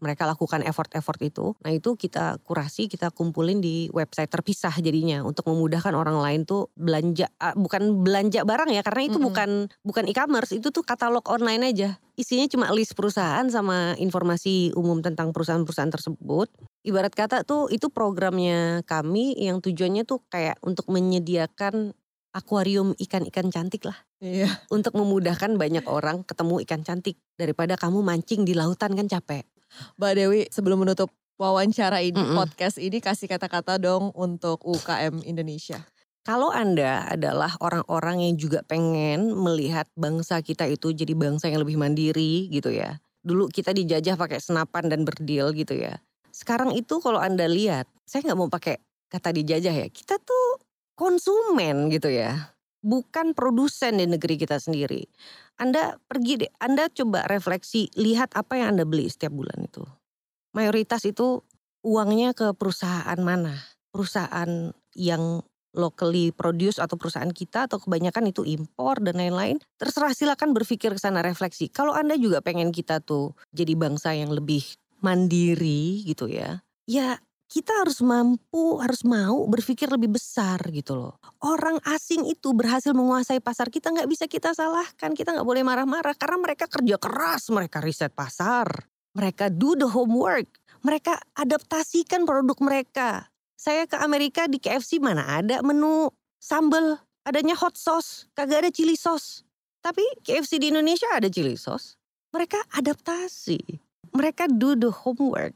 mereka 0.00 0.24
lakukan 0.24 0.64
effort-effort 0.64 1.20
itu. 1.20 1.52
Nah 1.60 1.70
itu 1.76 2.00
kita 2.00 2.40
kurasi, 2.40 2.88
kita 2.88 3.12
kumpulin 3.12 3.60
di 3.60 3.92
website 3.92 4.32
terpisah 4.32 4.72
jadinya 4.80 5.20
untuk 5.20 5.44
memudahkan 5.52 5.92
orang 5.92 6.16
lain 6.16 6.48
tuh 6.48 6.72
belanja, 6.72 7.28
ah, 7.36 7.52
bukan 7.52 8.00
belanja 8.00 8.48
barang 8.48 8.72
ya 8.72 8.80
karena 8.80 9.02
itu 9.04 9.20
mm 9.20 9.20
-hmm. 9.20 9.28
bukan 9.28 9.50
bukan 9.84 10.04
e-commerce, 10.08 10.56
itu 10.56 10.72
tuh 10.72 10.80
katalog 10.82 11.28
online 11.28 11.76
aja. 11.76 12.00
Isinya 12.16 12.48
cuma 12.48 12.72
list 12.72 12.96
perusahaan 12.96 13.44
sama 13.52 13.92
informasi 14.00 14.72
umum 14.72 15.04
tentang 15.04 15.36
perusahaan-perusahaan 15.36 15.92
tersebut. 15.92 16.48
Ibarat 16.86 17.18
kata 17.18 17.42
tuh 17.42 17.66
itu 17.66 17.90
programnya 17.90 18.86
kami 18.86 19.34
yang 19.34 19.58
tujuannya 19.58 20.06
tuh 20.06 20.22
kayak 20.30 20.54
untuk 20.62 20.86
menyediakan 20.86 21.90
akuarium 22.30 22.94
ikan-ikan 22.94 23.50
cantik 23.50 23.90
lah. 23.90 23.98
Iya. 24.22 24.46
Untuk 24.70 24.94
memudahkan 24.94 25.58
banyak 25.58 25.82
orang 25.90 26.22
ketemu 26.22 26.62
ikan 26.62 26.86
cantik 26.86 27.18
daripada 27.34 27.74
kamu 27.74 28.06
mancing 28.06 28.46
di 28.46 28.54
lautan 28.54 28.94
kan 28.94 29.10
capek. 29.10 29.42
Mbak 29.98 30.12
Dewi 30.14 30.40
sebelum 30.46 30.86
menutup 30.86 31.10
wawancara 31.42 32.06
ini 32.06 32.22
mm 32.22 32.28
-mm. 32.30 32.36
podcast 32.38 32.78
ini 32.78 33.02
kasih 33.02 33.26
kata-kata 33.26 33.82
dong 33.82 34.14
untuk 34.14 34.62
UKM 34.62 35.26
Indonesia. 35.26 35.82
Kalau 36.22 36.50
Anda 36.50 37.06
adalah 37.06 37.54
orang-orang 37.62 38.30
yang 38.30 38.34
juga 38.38 38.62
pengen 38.66 39.30
melihat 39.34 39.86
bangsa 39.94 40.42
kita 40.42 40.66
itu 40.66 40.90
jadi 40.90 41.14
bangsa 41.14 41.46
yang 41.50 41.62
lebih 41.62 41.78
mandiri 41.78 42.50
gitu 42.50 42.70
ya. 42.70 42.98
Dulu 43.26 43.50
kita 43.50 43.70
dijajah 43.74 44.18
pakai 44.18 44.38
senapan 44.42 44.90
dan 44.90 45.06
berdil 45.06 45.54
gitu 45.54 45.74
ya. 45.78 45.98
Sekarang 46.36 46.76
itu 46.76 47.00
kalau 47.00 47.16
Anda 47.16 47.48
lihat, 47.48 47.88
saya 48.04 48.28
nggak 48.28 48.36
mau 48.36 48.52
pakai 48.52 48.76
kata 49.08 49.32
dijajah 49.32 49.72
ya. 49.72 49.88
Kita 49.88 50.20
tuh 50.20 50.60
konsumen 50.92 51.88
gitu 51.88 52.12
ya. 52.12 52.52
Bukan 52.84 53.32
produsen 53.32 53.96
di 53.96 54.04
negeri 54.04 54.36
kita 54.36 54.60
sendiri. 54.60 55.08
Anda 55.56 55.96
pergi 56.04 56.44
deh, 56.44 56.52
Anda 56.60 56.92
coba 56.92 57.24
refleksi, 57.24 57.88
lihat 57.96 58.36
apa 58.36 58.60
yang 58.60 58.76
Anda 58.76 58.84
beli 58.84 59.08
setiap 59.08 59.32
bulan 59.32 59.64
itu. 59.64 59.80
Mayoritas 60.52 61.08
itu 61.08 61.40
uangnya 61.80 62.36
ke 62.36 62.52
perusahaan 62.52 63.16
mana? 63.24 63.56
Perusahaan 63.88 64.76
yang 64.92 65.40
locally 65.72 66.32
produce 66.36 66.76
atau 66.76 67.00
perusahaan 67.00 67.32
kita 67.32 67.68
atau 67.68 67.80
kebanyakan 67.80 68.28
itu 68.28 68.44
impor 68.44 69.00
dan 69.00 69.16
lain-lain. 69.16 69.56
Terserah 69.80 70.12
silakan 70.12 70.52
berpikir 70.52 70.92
ke 70.92 71.00
sana 71.00 71.24
refleksi. 71.24 71.72
Kalau 71.72 71.96
Anda 71.96 72.20
juga 72.20 72.44
pengen 72.44 72.76
kita 72.76 73.00
tuh 73.00 73.32
jadi 73.56 73.72
bangsa 73.72 74.12
yang 74.12 74.32
lebih 74.32 74.64
mandiri 75.00 76.04
gitu 76.04 76.28
ya. 76.30 76.62
Ya 76.86 77.18
kita 77.46 77.86
harus 77.86 78.02
mampu, 78.02 78.82
harus 78.82 79.06
mau 79.06 79.46
berpikir 79.46 79.86
lebih 79.86 80.18
besar 80.18 80.58
gitu 80.74 80.98
loh. 80.98 81.14
Orang 81.38 81.78
asing 81.86 82.26
itu 82.26 82.50
berhasil 82.50 82.90
menguasai 82.90 83.38
pasar 83.38 83.70
kita 83.70 83.94
nggak 83.94 84.10
bisa 84.10 84.26
kita 84.26 84.50
salahkan. 84.50 85.14
Kita 85.14 85.30
nggak 85.30 85.46
boleh 85.46 85.62
marah-marah 85.62 86.14
karena 86.18 86.38
mereka 86.42 86.66
kerja 86.66 86.98
keras, 86.98 87.46
mereka 87.54 87.78
riset 87.78 88.10
pasar, 88.10 88.66
mereka 89.14 89.46
do 89.46 89.78
the 89.78 89.86
homework, 89.86 90.50
mereka 90.82 91.22
adaptasikan 91.38 92.26
produk 92.26 92.58
mereka. 92.58 93.30
Saya 93.56 93.86
ke 93.88 93.96
Amerika 93.96 94.50
di 94.50 94.58
KFC 94.60 95.00
mana 95.00 95.40
ada 95.40 95.62
menu 95.62 96.10
sambal, 96.42 96.98
adanya 97.24 97.54
hot 97.56 97.78
sauce, 97.78 98.26
kagak 98.34 98.66
ada 98.66 98.70
chili 98.74 98.98
sauce. 98.98 99.46
Tapi 99.80 100.02
KFC 100.26 100.58
di 100.58 100.74
Indonesia 100.74 101.06
ada 101.14 101.30
chili 101.30 101.54
sauce. 101.54 101.94
Mereka 102.34 102.58
adaptasi, 102.74 103.85
mereka 104.16 104.48
do 104.48 104.72
the 104.72 104.88
homework 104.88 105.54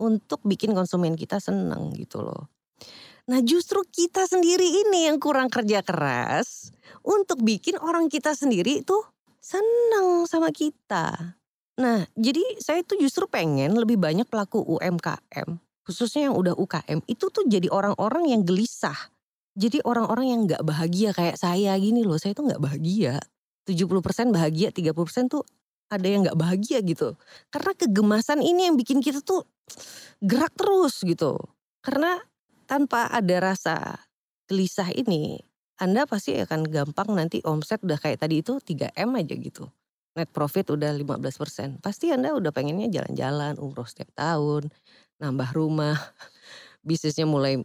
untuk 0.00 0.40
bikin 0.48 0.72
konsumen 0.72 1.14
kita 1.14 1.38
seneng 1.38 1.92
gitu 1.94 2.24
loh. 2.24 2.48
Nah 3.28 3.44
justru 3.44 3.84
kita 3.84 4.24
sendiri 4.24 4.64
ini 4.64 5.12
yang 5.12 5.20
kurang 5.20 5.52
kerja 5.52 5.84
keras 5.84 6.72
untuk 7.04 7.44
bikin 7.44 7.76
orang 7.76 8.08
kita 8.08 8.32
sendiri 8.32 8.80
itu 8.80 8.96
seneng 9.36 10.24
sama 10.24 10.48
kita. 10.48 11.36
Nah 11.76 12.08
jadi 12.16 12.40
saya 12.56 12.80
tuh 12.82 12.96
justru 12.96 13.28
pengen 13.28 13.76
lebih 13.76 14.00
banyak 14.00 14.24
pelaku 14.24 14.64
UMKM 14.64 15.60
khususnya 15.88 16.28
yang 16.28 16.36
udah 16.36 16.52
UKM 16.52 17.00
itu 17.08 17.32
tuh 17.32 17.48
jadi 17.48 17.72
orang-orang 17.72 18.28
yang 18.28 18.44
gelisah. 18.44 18.96
Jadi 19.58 19.80
orang-orang 19.82 20.26
yang 20.28 20.40
gak 20.46 20.62
bahagia 20.62 21.10
kayak 21.16 21.40
saya 21.40 21.74
gini 21.80 22.06
loh, 22.06 22.20
saya 22.20 22.30
tuh 22.30 22.46
gak 22.46 22.62
bahagia. 22.62 23.18
70% 23.66 24.30
bahagia, 24.30 24.70
30% 24.70 25.32
tuh 25.32 25.42
ada 25.88 26.06
yang 26.06 26.24
gak 26.24 26.38
bahagia 26.38 26.84
gitu. 26.84 27.16
Karena 27.48 27.72
kegemasan 27.76 28.44
ini 28.44 28.68
yang 28.68 28.76
bikin 28.76 29.00
kita 29.00 29.24
tuh 29.24 29.44
gerak 30.20 30.52
terus 30.56 31.00
gitu. 31.04 31.36
Karena 31.80 32.20
tanpa 32.68 33.08
ada 33.08 33.52
rasa 33.52 33.96
gelisah 34.48 34.92
ini, 34.92 35.40
Anda 35.80 36.04
pasti 36.04 36.36
akan 36.36 36.68
gampang 36.68 37.08
nanti 37.16 37.40
omset 37.44 37.80
udah 37.84 37.96
kayak 37.96 38.20
tadi 38.20 38.44
itu 38.44 38.60
3M 38.60 39.16
aja 39.16 39.34
gitu. 39.36 39.64
Net 40.16 40.28
profit 40.34 40.74
udah 40.74 40.90
15%. 40.92 41.80
Pasti 41.80 42.10
Anda 42.10 42.34
udah 42.34 42.50
pengennya 42.50 42.90
jalan-jalan, 42.90 43.56
umroh 43.62 43.86
setiap 43.86 44.10
tahun, 44.18 44.68
nambah 45.22 45.50
rumah, 45.54 45.96
bisnisnya 46.88 47.24
mulai 47.24 47.62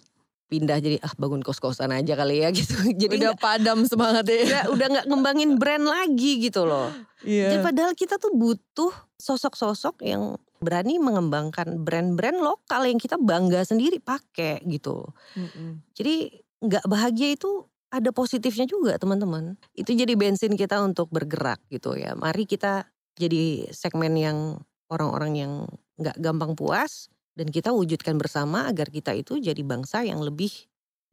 pindah 0.51 0.77
jadi 0.77 0.97
ah 1.01 1.13
bangun 1.17 1.41
kos-kosan 1.41 1.89
aja 1.89 2.13
kali 2.13 2.45
ya 2.45 2.49
gitu. 2.57 2.75
Jadi 2.93 3.19
udah 3.19 3.35
padam 3.37 3.83
semangat 3.87 4.29
ya. 4.29 4.43
Udah 4.43 4.63
udah 4.75 4.87
nggak 4.97 5.05
ngembangin 5.09 5.51
brand 5.57 5.85
lagi 5.87 6.43
gitu 6.43 6.67
loh. 6.67 6.91
Iya. 7.25 7.55
Jadi 7.55 7.57
padahal 7.63 7.91
kita 7.95 8.21
tuh 8.21 8.35
butuh 8.35 8.93
sosok-sosok 9.17 10.03
yang 10.03 10.37
berani 10.63 10.95
mengembangkan 10.99 11.83
brand-brand 11.83 12.39
lokal 12.39 12.87
yang 12.87 12.99
kita 12.99 13.19
bangga 13.19 13.67
sendiri 13.67 13.99
pakai 13.99 14.63
gitu. 14.67 15.03
Mm-mm. 15.35 15.83
Jadi 15.91 16.39
nggak 16.63 16.87
bahagia 16.87 17.35
itu 17.35 17.67
ada 17.93 18.09
positifnya 18.09 18.65
juga 18.65 18.97
teman-teman. 18.97 19.59
Itu 19.75 19.93
jadi 19.93 20.15
bensin 20.17 20.57
kita 20.57 20.81
untuk 20.81 21.11
bergerak 21.11 21.61
gitu 21.69 21.93
ya. 21.93 22.15
Mari 22.15 22.47
kita 22.47 22.87
jadi 23.13 23.69
segmen 23.69 24.17
yang 24.17 24.57
orang-orang 24.89 25.33
yang 25.37 25.53
nggak 26.01 26.17
gampang 26.17 26.57
puas 26.57 27.12
dan 27.33 27.49
kita 27.49 27.73
wujudkan 27.73 28.17
bersama 28.17 28.69
agar 28.69 28.93
kita 28.93 29.13
itu 29.17 29.41
jadi 29.41 29.59
bangsa 29.65 30.05
yang 30.05 30.21
lebih 30.21 30.53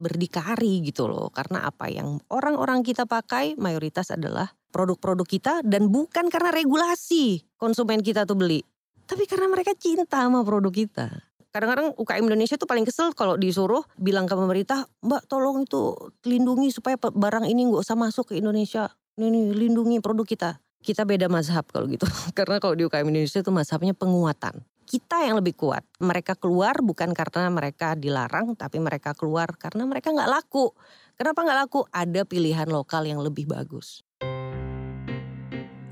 berdikari 0.01 0.81
gitu 0.81 1.05
loh. 1.05 1.29
Karena 1.29 1.69
apa 1.69 1.89
yang 1.89 2.17
orang-orang 2.33 2.81
kita 2.81 3.05
pakai 3.05 3.53
mayoritas 3.57 4.09
adalah 4.09 4.49
produk-produk 4.73 5.27
kita 5.29 5.53
dan 5.61 5.93
bukan 5.93 6.33
karena 6.33 6.49
regulasi 6.49 7.45
konsumen 7.61 8.01
kita 8.01 8.25
tuh 8.25 8.37
beli. 8.37 8.65
Tapi 9.05 9.29
karena 9.29 9.51
mereka 9.51 9.77
cinta 9.77 10.25
sama 10.25 10.41
produk 10.41 10.73
kita. 10.73 11.07
Kadang-kadang 11.51 11.91
UKM 11.99 12.31
Indonesia 12.31 12.55
tuh 12.55 12.63
paling 12.63 12.87
kesel 12.87 13.11
kalau 13.11 13.35
disuruh 13.35 13.83
bilang 13.99 14.23
ke 14.23 14.33
pemerintah, 14.39 14.87
Mbak 15.03 15.27
tolong 15.27 15.67
itu 15.67 15.91
lindungi 16.23 16.71
supaya 16.71 16.95
barang 16.95 17.43
ini 17.43 17.67
nggak 17.67 17.83
usah 17.83 17.99
masuk 17.99 18.31
ke 18.31 18.39
Indonesia. 18.39 18.87
Ini, 19.19 19.27
nih, 19.27 19.45
lindungi 19.51 19.99
produk 19.99 20.23
kita. 20.23 20.49
Kita 20.79 21.03
beda 21.03 21.27
mazhab 21.27 21.67
kalau 21.67 21.91
gitu. 21.91 22.07
Karena 22.39 22.63
kalau 22.63 22.79
di 22.79 22.87
UKM 22.87 23.03
Indonesia 23.11 23.43
itu 23.43 23.51
mazhabnya 23.51 23.91
penguatan. 23.91 24.63
Kita 24.91 25.23
yang 25.23 25.39
lebih 25.39 25.55
kuat. 25.55 25.87
Mereka 26.03 26.35
keluar 26.35 26.83
bukan 26.83 27.15
karena 27.15 27.47
mereka 27.47 27.95
dilarang, 27.95 28.59
tapi 28.59 28.75
mereka 28.83 29.15
keluar 29.15 29.47
karena 29.55 29.87
mereka 29.87 30.11
nggak 30.11 30.27
laku. 30.27 30.75
Kenapa 31.15 31.47
nggak 31.47 31.59
laku? 31.63 31.87
Ada 31.95 32.27
pilihan 32.27 32.67
lokal 32.67 33.07
yang 33.07 33.23
lebih 33.23 33.47
bagus. 33.47 34.03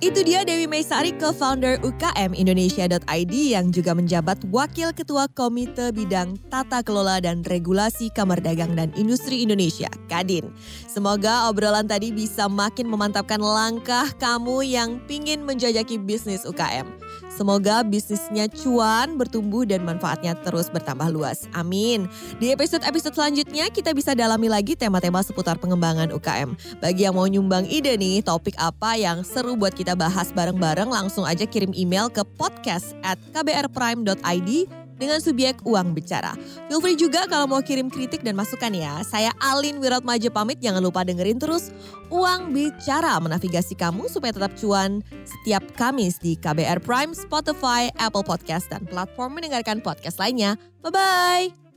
Itu 0.03 0.23
dia 0.23 0.43
Dewi 0.43 0.67
Maisari, 0.67 1.15
co-founder 1.15 1.79
UKM 1.79 2.35
Indonesia.id 2.35 3.33
yang 3.35 3.71
juga 3.71 3.95
menjabat 3.95 4.43
Wakil 4.51 4.91
Ketua 4.91 5.27
Komite 5.31 5.95
Bidang 5.95 6.35
Tata 6.51 6.83
Kelola 6.83 7.23
dan 7.23 7.43
Regulasi 7.43 8.11
Kamar 8.11 8.43
Dagang 8.43 8.75
dan 8.79 8.95
Industri 8.99 9.43
Indonesia, 9.43 9.87
Kadin. 10.11 10.51
Semoga 10.87 11.47
obrolan 11.47 11.87
tadi 11.87 12.11
bisa 12.11 12.47
makin 12.47 12.87
memantapkan 12.91 13.39
langkah 13.39 14.07
kamu 14.19 14.63
yang 14.67 14.99
pingin 15.07 15.43
menjajaki 15.47 15.95
bisnis 15.99 16.43
UKM. 16.43 17.08
Semoga 17.29 17.85
bisnisnya 17.85 18.49
cuan, 18.49 19.15
bertumbuh 19.15 19.63
dan 19.63 19.85
manfaatnya 19.85 20.33
terus 20.41 20.67
bertambah 20.67 21.13
luas. 21.13 21.45
Amin. 21.53 22.09
Di 22.41 22.51
episode-episode 22.51 23.13
selanjutnya 23.15 23.69
kita 23.69 23.93
bisa 23.93 24.17
dalami 24.17 24.49
lagi 24.49 24.73
tema-tema 24.73 25.21
seputar 25.21 25.61
pengembangan 25.61 26.09
UKM. 26.09 26.57
Bagi 26.81 27.05
yang 27.05 27.15
mau 27.15 27.29
nyumbang 27.29 27.69
ide 27.69 27.95
nih, 27.95 28.25
topik 28.25 28.57
apa 28.57 28.97
yang 28.97 29.21
seru 29.21 29.53
buat 29.53 29.77
kita 29.77 29.93
bahas 29.93 30.33
bareng-bareng, 30.33 30.89
langsung 30.89 31.23
aja 31.23 31.45
kirim 31.45 31.71
email 31.77 32.09
ke 32.09 32.25
podcast 32.37 32.97
at 33.05 33.21
kbrprime.id 33.31 34.78
dengan 34.99 35.23
subjek 35.23 35.63
uang 35.63 35.95
bicara. 35.95 36.35
Feel 36.67 36.83
free 36.83 36.99
juga 36.99 37.25
kalau 37.25 37.47
mau 37.47 37.63
kirim 37.63 37.87
kritik 37.87 38.21
dan 38.21 38.35
masukan 38.35 38.75
ya. 38.75 38.99
Saya 39.07 39.31
Alin 39.39 39.79
Wiratmaja 39.79 40.27
pamit, 40.29 40.59
jangan 40.59 40.83
lupa 40.83 41.07
dengerin 41.07 41.39
terus 41.39 41.71
Uang 42.11 42.51
Bicara 42.51 43.15
menavigasi 43.23 43.79
kamu 43.79 44.11
supaya 44.11 44.35
tetap 44.35 44.53
cuan 44.59 44.99
setiap 45.23 45.63
Kamis 45.79 46.19
di 46.19 46.35
KBR 46.35 46.83
Prime, 46.83 47.15
Spotify, 47.15 47.87
Apple 47.95 48.27
Podcast, 48.27 48.67
dan 48.67 48.83
platform 48.85 49.39
mendengarkan 49.39 49.79
podcast 49.79 50.19
lainnya. 50.19 50.59
Bye-bye! 50.83 51.68